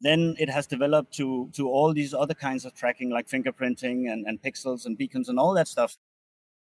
Then 0.01 0.35
it 0.39 0.49
has 0.49 0.65
developed 0.65 1.13
to, 1.17 1.47
to 1.53 1.69
all 1.69 1.93
these 1.93 2.15
other 2.15 2.33
kinds 2.33 2.65
of 2.65 2.73
tracking 2.73 3.11
like 3.11 3.27
fingerprinting 3.27 4.11
and, 4.11 4.25
and 4.25 4.41
pixels 4.41 4.87
and 4.87 4.97
beacons 4.97 5.29
and 5.29 5.37
all 5.37 5.53
that 5.53 5.67
stuff. 5.67 5.95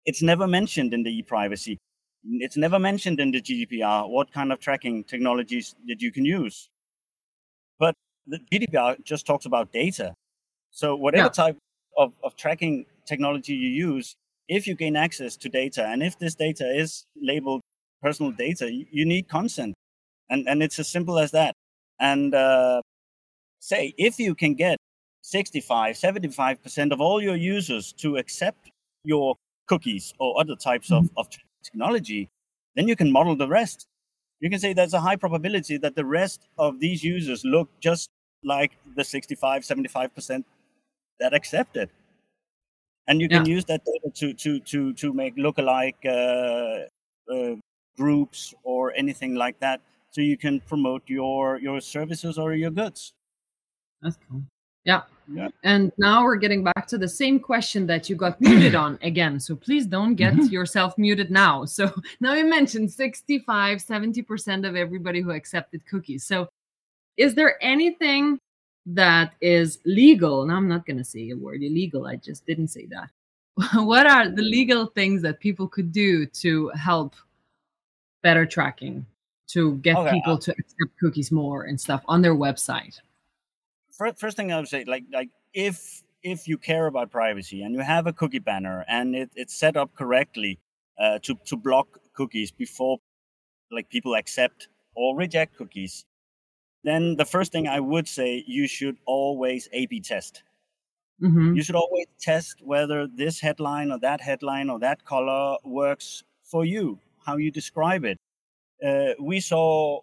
It's 0.06 0.22
never 0.22 0.48
mentioned 0.48 0.94
in 0.94 1.04
the 1.04 1.12
e-privacy. 1.12 1.78
It's 2.24 2.56
never 2.56 2.80
mentioned 2.80 3.20
in 3.20 3.32
the 3.32 3.42
GDPR 3.42 4.10
what 4.10 4.32
kind 4.32 4.54
of 4.54 4.62
tracking 4.62 5.04
technologies 5.04 5.76
that 5.88 6.02
you 6.02 6.14
can 6.14 6.24
use. 6.24 6.70
But 7.78 7.96
the 8.26 8.40
GDPR 8.54 9.04
just 9.04 9.26
talks 9.28 9.46
about 9.46 9.74
data. 9.74 10.14
So 10.72 10.96
whatever 10.96 11.26
yeah. 11.26 11.44
type 11.44 11.58
of, 11.98 12.14
of 12.24 12.38
tracking 12.38 12.86
technology 13.06 13.54
you 13.54 13.68
use, 13.68 14.16
if 14.52 14.68
you 14.68 14.76
gain 14.76 14.98
access 14.98 15.38
to 15.38 15.48
data 15.48 15.88
and 15.88 16.04
if 16.04 16.20
this 16.20 16.36
data 16.36 16.70
is 16.70 17.06
labeled 17.16 17.62
personal 18.02 18.34
data, 18.34 18.70
you 18.70 19.06
need 19.06 19.30
consent. 19.30 19.74
And, 20.30 20.46
and 20.48 20.62
it's 20.62 20.78
as 20.78 20.90
simple 20.90 21.18
as 21.18 21.32
that. 21.32 21.54
And 22.02 22.36
uh, 22.36 22.82
say, 23.62 23.94
if 23.98 24.20
you 24.20 24.36
can 24.36 24.56
get 24.56 24.78
65, 25.22 25.96
75% 25.96 26.92
of 26.92 27.00
all 27.00 27.22
your 27.22 27.38
users 27.38 27.94
to 27.94 28.18
accept 28.18 28.72
your 29.06 29.36
cookies 29.68 30.14
or 30.20 30.38
other 30.42 30.56
types 30.58 30.90
mm-hmm. 30.90 31.06
of, 31.18 31.28
of 31.28 31.28
technology, 31.64 32.28
then 32.76 32.90
you 32.90 32.98
can 32.98 33.10
model 33.10 33.38
the 33.38 33.48
rest. 33.48 33.86
You 34.42 34.50
can 34.50 34.60
say 34.60 34.74
there's 34.74 34.94
a 34.94 35.00
high 35.00 35.16
probability 35.16 35.78
that 35.78 35.96
the 35.96 36.06
rest 36.06 36.50
of 36.58 36.82
these 36.82 37.04
users 37.06 37.46
look 37.46 37.70
just 37.80 38.10
like 38.44 38.72
the 38.98 39.06
65, 39.06 39.62
75% 39.62 40.44
that 41.22 41.34
accept 41.34 41.78
it 41.78 41.90
and 43.08 43.22
you 43.22 43.28
can 43.28 43.46
yeah. 43.46 43.56
use 43.56 43.66
that 43.66 43.84
data 43.86 44.10
to 44.16 44.34
to 44.34 44.60
to 44.60 44.94
to 44.94 45.14
make 45.14 45.36
lookalike 45.38 46.02
uh, 46.06 47.34
uh, 47.34 47.56
groups 47.98 48.54
or 48.64 48.94
anything 48.96 49.36
like 49.36 49.60
that, 49.60 49.82
so 50.12 50.22
you 50.22 50.38
can 50.38 50.60
promote 50.62 51.04
your 51.08 51.60
your 51.60 51.82
services 51.82 52.38
or 52.38 52.54
your 52.54 52.72
goods. 52.72 53.14
That's 54.02 54.18
cool. 54.30 54.44
Yeah. 54.84 55.02
yeah. 55.32 55.50
And 55.64 55.92
now 55.98 56.24
we're 56.24 56.38
getting 56.38 56.64
back 56.64 56.88
to 56.88 56.98
the 56.98 57.08
same 57.08 57.40
question 57.40 57.86
that 57.88 58.10
you 58.10 58.16
got 58.16 58.42
muted 58.42 58.76
on 58.76 58.98
again. 59.04 59.40
So 59.40 59.56
please 59.56 59.86
don't 59.86 60.16
get 60.16 60.34
mm-hmm. 60.34 60.48
yourself 60.48 60.98
muted 60.98 61.30
now. 61.30 61.66
So 61.66 61.94
now 62.20 62.34
you 62.34 62.46
mentioned 62.46 62.92
65, 62.92 63.78
70% 63.78 64.68
of 64.68 64.76
everybody 64.76 65.22
who 65.22 65.32
accepted 65.32 65.86
cookies. 65.86 66.26
So 66.26 66.50
is 67.18 67.36
there 67.36 67.64
anything 67.64 68.40
that 68.86 69.34
is 69.42 69.80
legal. 69.86 70.44
And 70.44 70.52
I'm 70.52 70.68
not 70.68 70.86
going 70.86 70.98
to 70.98 71.04
say 71.04 71.30
a 71.30 71.36
word 71.36 71.64
illegal. 71.64 72.08
I 72.08 72.16
just 72.16 72.46
didn't 72.46 72.70
say 72.70 72.88
that. 72.88 73.10
what 73.76 74.08
are 74.08 74.30
the 74.30 74.42
legal 74.42 74.88
things 74.88 75.22
that 75.22 75.40
people 75.40 75.68
could 75.68 75.92
do 75.92 76.26
to 76.26 76.70
help 76.70 77.16
better 78.24 78.46
tracking, 78.46 79.06
to 79.48 79.76
get 79.78 79.98
okay, 79.98 80.12
people 80.12 80.34
uh, 80.34 80.40
to 80.40 80.52
accept 80.52 80.98
cookies 81.00 81.32
more 81.32 81.64
and 81.64 81.80
stuff 81.80 82.02
on 82.08 82.22
their 82.22 82.36
website? 82.36 83.00
First, 83.92 84.20
first 84.20 84.38
thing 84.38 84.52
I 84.52 84.58
would 84.58 84.68
say, 84.68 84.84
like, 84.86 85.04
like 85.12 85.30
if 85.54 86.02
if 86.24 86.48
you 86.48 86.58
care 86.58 86.86
about 86.86 87.10
privacy 87.10 87.64
and 87.64 87.74
you 87.74 87.82
have 87.82 88.06
a 88.06 88.14
cookie 88.14 88.40
banner 88.40 88.86
and 88.88 89.16
it, 89.16 89.32
it's 89.36 89.56
set 89.56 89.76
up 89.76 89.94
correctly 89.96 90.60
uh, 91.00 91.20
to 91.20 91.36
to 91.46 91.58
block 91.58 91.88
cookies 92.14 92.52
before 92.52 93.00
like 93.72 93.90
people 93.90 94.16
accept 94.16 94.70
or 94.96 95.16
reject 95.16 95.56
cookies, 95.58 96.06
then 96.84 97.16
the 97.16 97.26
first 97.26 97.52
thing 97.52 97.68
I 97.68 97.80
would 97.80 98.08
say 98.08 98.44
you 98.48 98.68
should 98.68 98.98
always 99.06 99.68
A/B 99.74 100.02
test. 100.02 100.44
Mhm. 101.22 101.56
You 101.56 101.62
should 101.64 101.76
always 101.76 102.08
test 102.20 102.62
whether 102.64 103.08
this 103.08 103.40
headline 103.40 103.92
or 103.92 104.00
that 104.00 104.22
headline 104.22 104.70
or 104.70 104.80
that 104.80 105.06
color 105.06 105.58
works 105.64 106.24
for 106.44 106.66
you, 106.66 107.00
how 107.26 107.38
you 107.38 107.52
describe 107.52 108.04
it. 108.06 108.20
Uh, 108.84 109.14
we 109.20 109.40
saw 109.40 110.02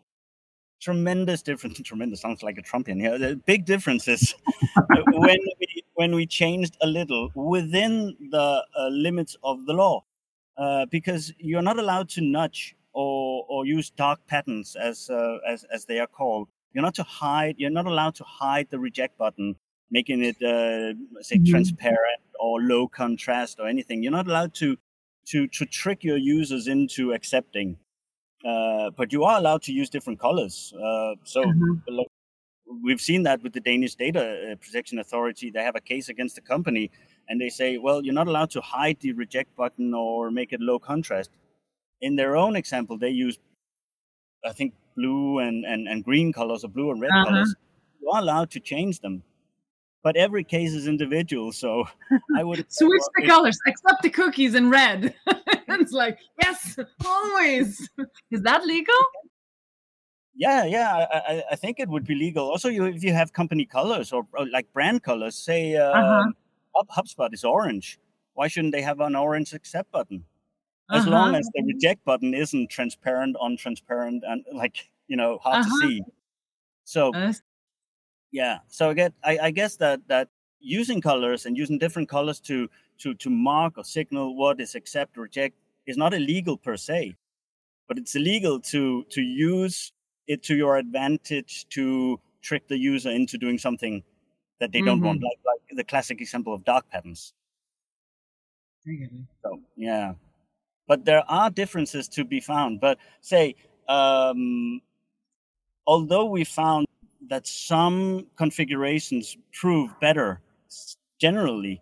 tremendous 0.81 1.43
difference. 1.43 1.81
Tremendous 1.85 2.21
sounds 2.21 2.43
like 2.43 2.59
a 2.59 2.63
Trumpian 2.63 3.01
here. 3.01 3.19
The 3.19 3.37
big 3.37 3.65
differences 3.65 4.35
when 5.09 5.39
we 5.61 5.83
when 5.95 6.15
we 6.15 6.27
changed 6.27 6.77
a 6.81 6.87
little 6.87 7.31
within 7.35 8.17
the 8.31 8.65
uh, 8.79 8.89
limits 8.89 9.37
of 9.43 9.67
the 9.67 9.73
law, 9.73 10.05
uh, 10.57 10.87
because 10.87 11.33
you're 11.39 11.63
not 11.63 11.79
allowed 11.79 12.09
to 12.11 12.21
nudge 12.21 12.77
or 12.93 13.45
or 13.49 13.67
use 13.67 13.91
dark 13.91 14.25
patterns 14.29 14.77
as 14.77 15.11
uh, 15.11 15.39
as 15.49 15.65
as 15.65 15.85
they 15.87 15.99
are 15.99 16.07
called. 16.07 16.49
You're 16.73 16.83
not 16.83 16.95
to 16.97 17.03
hide. 17.03 17.55
You're 17.59 17.71
not 17.71 17.87
allowed 17.87 18.15
to 18.17 18.25
hide 18.25 18.69
the 18.71 18.79
reject 18.79 19.17
button, 19.19 19.57
making 19.91 20.23
it 20.23 20.37
uh, 20.43 20.95
say 21.23 21.39
Mhm. 21.39 21.49
transparent 21.49 22.23
or 22.39 22.61
low 22.63 22.89
contrast 22.89 23.59
or 23.61 23.67
anything. 23.67 24.03
You're 24.03 24.13
not 24.21 24.27
allowed 24.29 24.55
to 24.55 24.77
to 25.27 25.47
to 25.49 25.65
trick 25.67 26.05
your 26.05 26.17
users 26.17 26.69
into 26.69 27.13
accepting. 27.13 27.79
Uh, 28.45 28.91
but 28.91 29.13
you 29.13 29.25
are 29.25 29.39
allowed 29.39 29.63
to 29.63 29.73
use 29.73 29.91
different 29.91 30.21
colors. 30.21 30.73
Uh, 30.75 31.15
so 31.25 31.43
Mhm. 31.43 31.83
like, 31.89 32.07
we've 32.85 33.01
seen 33.01 33.25
that 33.25 33.43
with 33.43 33.53
the 33.53 33.61
Danish 33.61 33.95
Data 33.97 34.53
uh, 34.53 34.57
Protection 34.57 34.99
Authority. 35.01 35.51
They 35.51 35.63
have 35.65 35.75
a 35.75 35.81
case 35.81 36.09
against 36.09 36.37
the 36.37 36.41
company, 36.43 36.91
and 37.29 37.41
they 37.41 37.49
say, 37.49 37.79
well, 37.79 38.05
you're 38.05 38.15
not 38.15 38.29
allowed 38.29 38.51
to 38.51 38.61
hide 38.61 39.01
the 39.01 39.13
reject 39.13 39.57
button 39.57 39.93
or 39.93 40.31
make 40.31 40.53
it 40.53 40.61
low 40.61 40.79
contrast. 40.79 41.31
In 42.01 42.15
their 42.15 42.37
own 42.37 42.55
example, 42.55 42.97
they 42.97 43.11
use, 43.11 43.39
I 44.45 44.53
think, 44.53 44.75
blue 44.99 45.39
and, 45.39 45.65
and, 45.65 45.89
and 45.89 46.05
green 46.05 46.33
colors 46.33 46.65
or 46.65 46.69
blue 46.69 46.91
and 46.91 47.01
red 47.01 47.11
Uh-huh. 47.13 47.27
colors. 47.27 47.55
You 48.01 48.11
are 48.11 48.21
allowed 48.21 48.51
to 48.57 48.61
change 48.61 49.01
them, 49.01 49.23
but 50.03 50.17
every 50.17 50.45
case 50.45 50.73
is 50.73 50.87
individual. 50.89 51.53
So 51.53 51.71
I 52.37 52.43
would 52.45 52.65
Switch 52.81 53.07
the 53.17 53.27
colors, 53.27 53.59
except 53.67 54.03
the 54.03 54.11
cookies 54.11 54.55
in 54.55 54.71
red. 54.71 55.15
it's 55.83 55.93
like, 55.93 56.19
yes, 56.43 56.77
always. 57.05 57.89
Is 58.31 58.43
that 58.43 58.65
legal? 58.65 59.03
Yeah, 60.35 60.65
yeah, 60.65 61.07
I, 61.13 61.43
I, 61.51 61.57
think 61.57 61.81
it 61.81 61.89
would 61.89 62.07
be 62.07 62.15
legal. 62.15 62.49
Also, 62.49 62.69
you, 62.69 62.85
if 62.85 63.03
you 63.03 63.13
have 63.13 63.33
company 63.33 63.65
colors 63.65 64.13
or, 64.13 64.23
or 64.39 64.47
like 64.49 64.73
brand 64.73 65.03
colors, 65.03 65.35
say 65.35 65.75
uh, 65.77 65.91
Uh-huh. 65.91 66.25
Hub, 66.77 66.89
HubSpot 66.97 67.33
is 67.35 67.43
orange. 67.45 67.99
Why 68.35 68.47
shouldn't 68.47 68.73
they 68.73 68.83
have 68.83 69.01
an 69.01 69.17
orange 69.17 69.53
accept 69.53 69.91
button? 69.91 70.23
As 70.93 71.07
long 71.07 71.35
Uh-huh. 71.35 71.35
as 71.35 71.49
the 71.55 71.63
reject 71.65 72.05
button 72.05 72.35
isn't 72.35 72.71
transparent, 72.71 73.37
untransparent, 73.37 74.21
and 74.25 74.45
like 74.53 74.91
you 75.07 75.17
know 75.17 75.39
hard 75.39 75.61
Uh-huh. 75.61 75.63
to 75.63 75.71
see. 75.71 76.03
So 76.85 77.17
Uh, 77.17 77.33
yeah, 78.31 78.59
so 78.69 78.91
I 78.91 78.95
get 78.95 79.13
I, 79.25 79.39
I 79.39 79.51
guess 79.51 79.77
that 79.77 80.07
that 80.09 80.29
using 80.61 81.01
colors 81.01 81.47
and 81.47 81.57
using 81.57 81.79
different 81.79 82.09
colors 82.09 82.41
to 82.41 82.69
to 82.99 83.15
to 83.15 83.31
mark 83.31 83.79
or 83.79 83.85
signal 83.85 84.37
what 84.37 84.61
is 84.61 84.75
accept 84.75 85.17
or 85.17 85.23
reject 85.23 85.57
is 85.87 85.97
not 85.97 86.13
illegal 86.15 86.57
per 86.57 86.77
se, 86.77 87.17
but 87.89 87.99
it's 87.99 88.17
illegal 88.17 88.61
to 88.73 89.05
to 89.11 89.23
use 89.23 89.93
it 90.29 90.43
to 90.45 90.57
your 90.57 90.77
advantage 90.79 91.69
to 91.71 92.21
trick 92.43 92.69
the 92.69 92.79
user 92.79 93.11
into 93.11 93.39
doing 93.39 93.59
something 93.59 94.05
that 94.61 94.73
they 94.73 94.83
don't 94.83 95.03
want, 95.03 95.23
like 95.23 95.41
like 95.47 95.63
the 95.79 95.85
classic 95.85 96.21
example 96.21 96.55
of 96.55 96.65
dark 96.65 96.89
patterns. 96.91 97.35
I 98.87 98.91
get 98.95 99.13
it. 99.13 99.27
So 99.43 99.61
yeah, 99.77 100.15
but 100.89 101.05
there 101.05 101.23
are 101.29 101.51
differences 101.51 102.09
to 102.09 102.25
be 102.25 102.41
found. 102.41 102.81
But 102.81 102.99
say, 103.21 103.55
um, 103.89 104.81
although 105.87 106.25
we 106.25 106.45
found 106.45 106.87
that 107.29 107.47
some 107.47 108.27
configurations 108.37 109.37
prove 109.53 109.91
better 110.01 110.41
generally, 111.21 111.81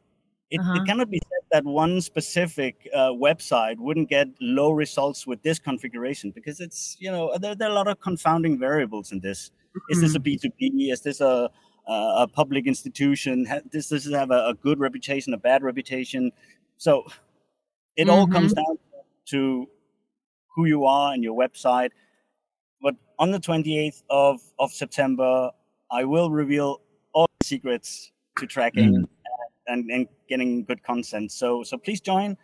it, 0.50 0.60
Uh-huh. 0.60 0.74
it 0.76 0.86
cannot 0.86 1.10
be 1.10 1.18
said 1.18 1.44
that 1.52 1.64
one 1.64 2.00
specific 2.00 2.88
uh, 2.94 3.10
website 3.10 3.78
wouldn't 3.78 4.08
get 4.08 4.28
low 4.40 4.70
results 4.70 5.26
with 5.26 5.42
this 5.42 5.58
configuration 5.58 6.30
because 6.30 6.60
it's 6.60 6.96
you 7.00 7.10
know 7.10 7.36
there, 7.38 7.54
there 7.54 7.68
are 7.68 7.72
a 7.72 7.74
lot 7.74 7.88
of 7.88 7.98
confounding 8.00 8.58
variables 8.58 9.12
in 9.12 9.20
this. 9.20 9.50
Is 9.90 10.00
this 10.00 10.14
a 10.14 10.20
B 10.20 10.38
two 10.38 10.50
B? 10.58 10.90
Is 10.90 11.00
this 11.02 11.20
a 11.20 11.50
a 11.88 12.26
public 12.26 12.66
institution? 12.66 13.46
Does 13.70 13.88
this 13.88 14.10
have 14.10 14.30
a, 14.30 14.46
a 14.48 14.54
good 14.54 14.78
reputation, 14.80 15.34
a 15.34 15.38
bad 15.38 15.62
reputation? 15.62 16.32
So 16.78 17.06
it 17.96 18.08
all 18.08 18.26
comes 18.26 18.52
down 18.54 18.76
to 18.76 18.95
who 19.32 20.64
you 20.64 20.84
are 20.84 21.12
and 21.12 21.22
your 21.22 21.36
website. 21.36 21.90
But 22.82 22.94
on 23.18 23.30
the 23.30 23.38
28th 23.38 24.02
of, 24.10 24.40
of 24.58 24.72
September, 24.72 25.50
I 25.90 26.04
will 26.04 26.30
reveal 26.30 26.80
all 27.12 27.26
the 27.40 27.46
secrets 27.46 28.12
to 28.38 28.46
tracking 28.46 28.92
Mm. 28.94 29.08
and, 29.68 29.90
and 29.90 30.08
getting 30.28 30.64
good 30.64 30.82
consent. 30.82 31.32
So 31.32 31.62
so 31.62 31.76
please 31.78 32.00
join. 32.00 32.36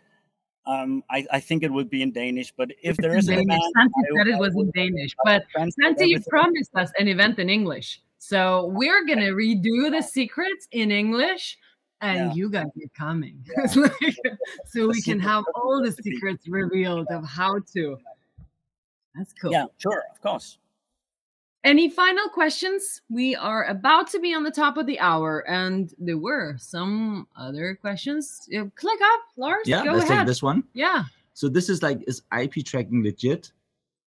Um, 0.65 1.03
I, 1.09 1.25
I 1.31 1.39
think 1.41 1.61
it 1.63 1.71
will 1.71 1.83
be 1.83 2.01
in 2.01 2.11
Danish, 2.13 2.53
but 2.55 2.71
if 2.81 2.95
there 2.97 3.17
is 3.17 3.27
a 3.27 3.31
Danish. 3.31 3.43
demand, 3.43 3.61
Santi 3.75 3.93
I- 3.99 4.17
said 4.17 4.27
it 4.27 4.39
was 4.39 4.55
in 4.55 4.71
Danish, 4.73 5.13
but 5.25 5.43
translate 5.51 5.97
Santi, 5.97 6.07
you 6.11 6.21
promised 6.29 6.71
us 6.75 6.89
an 6.99 7.07
event 7.09 7.37
in 7.39 7.49
English. 7.49 8.01
So 8.17 8.67
we're 8.73 9.05
gonna 9.05 9.31
redo 9.31 9.91
the 9.91 10.01
secrets 10.01 10.67
in 10.71 10.89
English, 10.91 11.57
and 12.03 12.17
Yeah. 12.29 12.33
you 12.35 12.49
guys 12.49 12.67
are 12.67 12.91
coming. 12.95 13.37
It's 13.63 13.75
like- 13.75 13.93
so 14.65 14.87
we 14.87 15.01
can 15.01 15.19
have 15.19 15.43
all 15.55 15.81
the 15.81 15.91
secrets 15.91 16.47
revealed 16.47 17.07
of 17.09 17.23
how 17.25 17.59
to. 17.73 17.97
That's 19.15 19.33
cool. 19.39 19.51
Yeah, 19.51 19.65
sure, 19.77 20.03
of 20.11 20.21
course. 20.21 20.57
Any 21.63 21.89
final 21.89 22.27
questions? 22.27 23.01
We 23.09 23.35
are 23.35 23.63
about 23.65 24.07
to 24.11 24.19
be 24.19 24.33
on 24.33 24.43
the 24.43 24.51
top 24.51 24.75
of 24.75 24.85
the 24.85 24.99
hour, 24.99 25.47
and 25.47 25.93
there 25.97 26.17
were 26.17 26.57
some 26.57 27.25
other 27.37 27.75
questions. 27.79 28.49
Click 28.75 28.99
up, 29.13 29.21
Lars. 29.37 29.65
Yeah, 29.65 29.85
go 29.85 29.93
let's 29.93 30.09
ahead. 30.09 30.19
take 30.19 30.27
this 30.27 30.43
one. 30.43 30.63
Yeah. 30.73 31.03
So 31.33 31.47
this 31.47 31.69
is 31.69 31.81
like 31.81 32.03
is 32.05 32.21
IP 32.37 32.65
tracking 32.65 33.01
legit? 33.03 33.51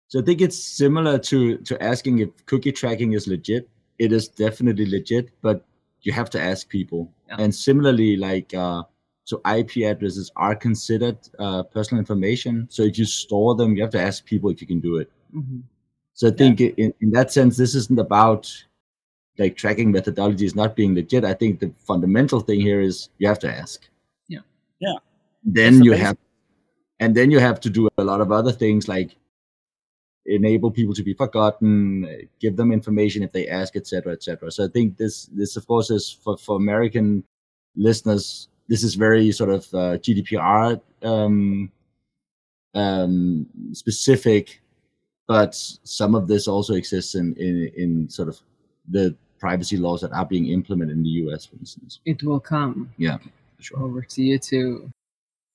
So 0.09 0.21
I 0.21 0.23
think 0.23 0.41
it's 0.43 0.59
similar 0.63 1.19
to 1.31 1.57
to 1.59 1.83
asking 1.83 2.19
if 2.19 2.29
cookie 2.45 2.73
tracking 2.73 3.13
is 3.15 3.27
legit. 3.27 3.69
It 3.99 4.13
is 4.13 4.29
definitely 4.29 4.85
legit, 4.87 5.31
but 5.41 5.65
you 6.07 6.13
have 6.13 6.31
to 6.31 6.41
ask 6.41 6.69
people. 6.69 7.13
Yeah. 7.29 7.37
And 7.41 7.55
similarly, 7.55 8.17
like 8.17 8.55
uh, 8.55 8.85
so 9.25 9.41
IP 9.57 9.79
addresses 9.79 10.31
are 10.37 10.55
considered 10.55 11.19
uh, 11.39 11.65
personal 11.65 11.99
information. 11.99 12.67
So 12.71 12.83
if 12.83 12.99
you 12.99 13.05
store 13.05 13.55
them, 13.57 13.75
you 13.77 13.83
have 13.83 13.91
to 13.93 14.01
ask 14.01 14.25
people 14.25 14.51
if 14.51 14.61
you 14.61 14.67
can 14.67 14.81
do 14.81 14.97
it. 14.99 15.11
Mhm. 15.35 15.63
So 16.15 16.29
I 16.29 16.31
think 16.31 16.61
in, 16.61 16.95
in 17.01 17.11
that 17.11 17.33
sense, 17.33 17.57
this 17.57 17.75
isn't 17.75 17.99
about 17.99 18.51
like 19.39 19.57
tracking 19.57 19.93
methodologies 19.93 20.55
not 20.55 20.75
being 20.77 20.95
legit. 20.95 21.25
I 21.25 21.35
think 21.35 21.61
the 21.61 21.71
fundamental 21.77 22.41
thing 22.41 22.61
here 22.61 22.81
is 22.81 23.11
you 23.19 23.29
have 23.29 23.39
to 23.41 23.51
ask. 23.53 23.87
Yeah. 24.29 24.39
Yeah. 24.79 24.95
Then 25.45 25.75
That's 25.75 25.85
you 25.85 25.91
basic. 25.91 26.07
have, 26.07 26.17
and 27.01 27.15
then 27.15 27.31
you 27.31 27.39
have 27.39 27.61
to 27.61 27.69
do 27.69 27.89
a 27.99 28.05
lot 28.05 28.21
of 28.23 28.33
other 28.33 28.53
things 28.53 28.89
like 28.89 29.17
enable 30.27 30.71
people 30.71 30.95
to 30.95 31.03
be 31.03 31.15
forgotten, 31.15 32.29
give 32.41 32.57
them 32.57 32.73
information 32.73 33.23
if 33.23 33.33
they 33.33 33.49
ask, 33.49 33.77
etc., 33.77 34.13
etc. 34.13 34.51
So 34.51 34.65
I 34.65 34.69
think 34.69 34.97
this, 34.97 35.27
this 35.27 35.57
of 35.57 35.67
course, 35.67 35.91
is 35.91 36.11
for 36.11 36.37
for 36.37 36.57
American 36.57 37.25
listeners. 37.77 38.49
This 38.69 38.83
is 38.83 38.95
very 38.95 39.31
sort 39.33 39.51
of 39.51 39.65
uh, 39.75 39.97
GDPR 39.99 40.81
um, 41.03 41.71
um, 42.75 43.47
specific 43.73 44.61
but 45.27 45.55
some 45.83 46.15
of 46.15 46.29
this 46.29 46.47
also 46.47 46.75
exists 46.75 47.15
in, 47.15 47.35
in 47.35 47.71
in 47.77 48.09
sort 48.09 48.29
of 48.29 48.39
the 48.89 49.15
privacy 49.39 49.77
laws 49.77 50.01
that 50.01 50.13
are 50.13 50.25
being 50.25 50.47
implemented 50.49 50.97
in 50.97 51.03
the 51.03 51.11
US, 51.27 51.47
for 51.47 51.57
instance. 51.57 52.01
It 52.05 52.23
will 52.23 52.41
come. 52.41 52.91
Yeah, 52.97 53.19
sure. 53.59 53.81
over 53.81 54.03
to 54.03 54.23
you 54.23 54.39
too. 54.39 54.91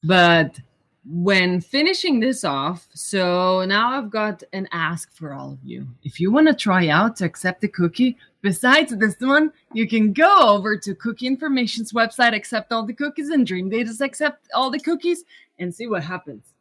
But 0.03 0.59
when 1.03 1.61
finishing 1.61 2.19
this 2.19 2.43
off, 2.43 2.87
so 2.93 3.65
now 3.65 3.97
I've 3.97 4.11
got 4.11 4.43
an 4.53 4.67
ask 4.71 5.11
for 5.13 5.33
all 5.33 5.53
of 5.53 5.59
you. 5.63 5.87
If 6.03 6.19
you 6.19 6.31
want 6.31 6.47
to 6.47 6.53
try 6.53 6.89
out 6.89 7.15
to 7.17 7.25
accept 7.25 7.63
a 7.63 7.67
cookie, 7.67 8.17
besides 8.41 8.95
this 8.95 9.15
one, 9.19 9.51
you 9.73 9.87
can 9.87 10.13
go 10.13 10.37
over 10.39 10.77
to 10.77 10.95
Cookie 10.95 11.25
Information's 11.25 11.91
website, 11.91 12.35
accept 12.35 12.71
all 12.71 12.85
the 12.85 12.93
cookies, 12.93 13.29
and 13.29 13.47
Dreamdata's 13.47 14.01
accept 14.01 14.47
all 14.53 14.69
the 14.69 14.79
cookies, 14.79 15.23
and 15.57 15.73
see 15.73 15.87
what 15.87 16.03
happens. 16.03 16.53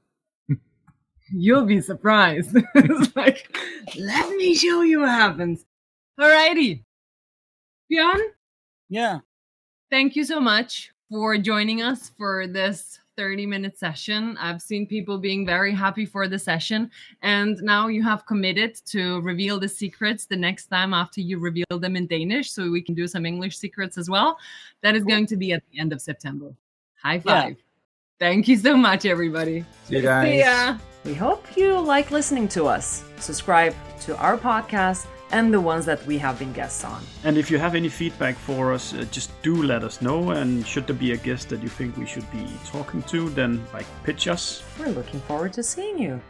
You'll 1.33 1.66
be 1.66 1.83
surprised. 1.83 2.57
it's 2.74 3.16
like, 3.16 3.55
let 3.98 4.37
me 4.37 4.55
show 4.55 4.81
you 4.81 5.00
what 5.00 5.11
happens. 5.11 5.66
Alrighty. 6.18 6.83
Bjørn, 7.92 8.20
Yeah, 8.88 9.18
thank 9.90 10.16
you 10.16 10.24
so 10.24 10.40
much 10.40 10.92
for 11.11 11.37
joining 11.37 11.83
us 11.83 12.12
for 12.16 12.46
this 12.46 13.00
30 13.20 13.44
minute 13.44 13.78
session. 13.78 14.35
I've 14.40 14.62
seen 14.62 14.87
people 14.87 15.18
being 15.18 15.44
very 15.44 15.74
happy 15.74 16.06
for 16.06 16.26
the 16.26 16.38
session. 16.38 16.90
And 17.20 17.61
now 17.62 17.88
you 17.88 18.02
have 18.02 18.24
committed 18.24 18.76
to 18.87 19.20
reveal 19.20 19.61
the 19.61 19.68
secrets 19.68 20.24
the 20.24 20.37
next 20.37 20.68
time 20.68 20.94
after 20.94 21.20
you 21.20 21.38
reveal 21.38 21.66
them 21.78 21.96
in 21.96 22.06
Danish. 22.06 22.50
So 22.50 22.70
we 22.70 22.80
can 22.80 22.94
do 22.94 23.06
some 23.06 23.26
English 23.26 23.59
secrets 23.59 23.98
as 23.98 24.09
well. 24.09 24.38
That 24.80 24.96
is 24.96 25.04
going 25.04 25.26
to 25.26 25.37
be 25.37 25.52
at 25.52 25.62
the 25.70 25.78
end 25.78 25.92
of 25.92 26.00
September. 26.00 26.54
High 27.02 27.16
Yeah. 27.26 27.42
five. 27.42 27.56
Thank 28.18 28.48
you 28.48 28.56
so 28.56 28.74
much, 28.74 29.04
everybody. 29.04 29.66
See 29.85 29.96
you 29.96 30.02
guys. 30.02 30.26
See 30.26 30.38
ya. 30.38 30.78
We 31.04 31.12
hope 31.12 31.44
you 31.59 31.78
like 31.78 32.11
listening 32.11 32.48
to 32.56 32.64
us. 32.66 33.04
Subscribe 33.18 33.74
to 34.06 34.16
our 34.16 34.38
podcast 34.38 35.06
and 35.33 35.53
the 35.53 35.61
ones 35.61 35.85
that 35.87 36.05
we 36.07 36.19
have 36.19 36.38
been 36.38 36.53
guests 36.53 36.85
on. 36.85 37.03
And 37.25 37.38
if 37.38 37.51
you 37.51 37.59
have 37.59 37.75
any 37.75 37.88
feedback 37.88 38.37
for 38.37 38.73
us, 38.73 38.95
uh, 38.95 39.05
just 39.11 39.31
do 39.43 39.62
let 39.62 39.85
us 39.85 40.03
know. 40.03 40.31
And 40.31 40.66
should 40.66 40.87
there 40.87 40.97
be 40.97 41.12
a 41.12 41.16
guest 41.16 41.49
that 41.51 41.62
you 41.62 41.69
think 41.69 41.97
we 41.97 42.07
should 42.07 42.31
be 42.31 42.47
talking 42.66 43.03
to, 43.05 43.29
then 43.31 43.64
like 43.73 43.87
pitch 44.05 44.29
us. 44.29 44.62
We're 44.79 44.88
looking 44.88 45.21
forward 45.21 45.53
to 45.55 45.62
seeing 45.62 45.99
you. 45.99 46.21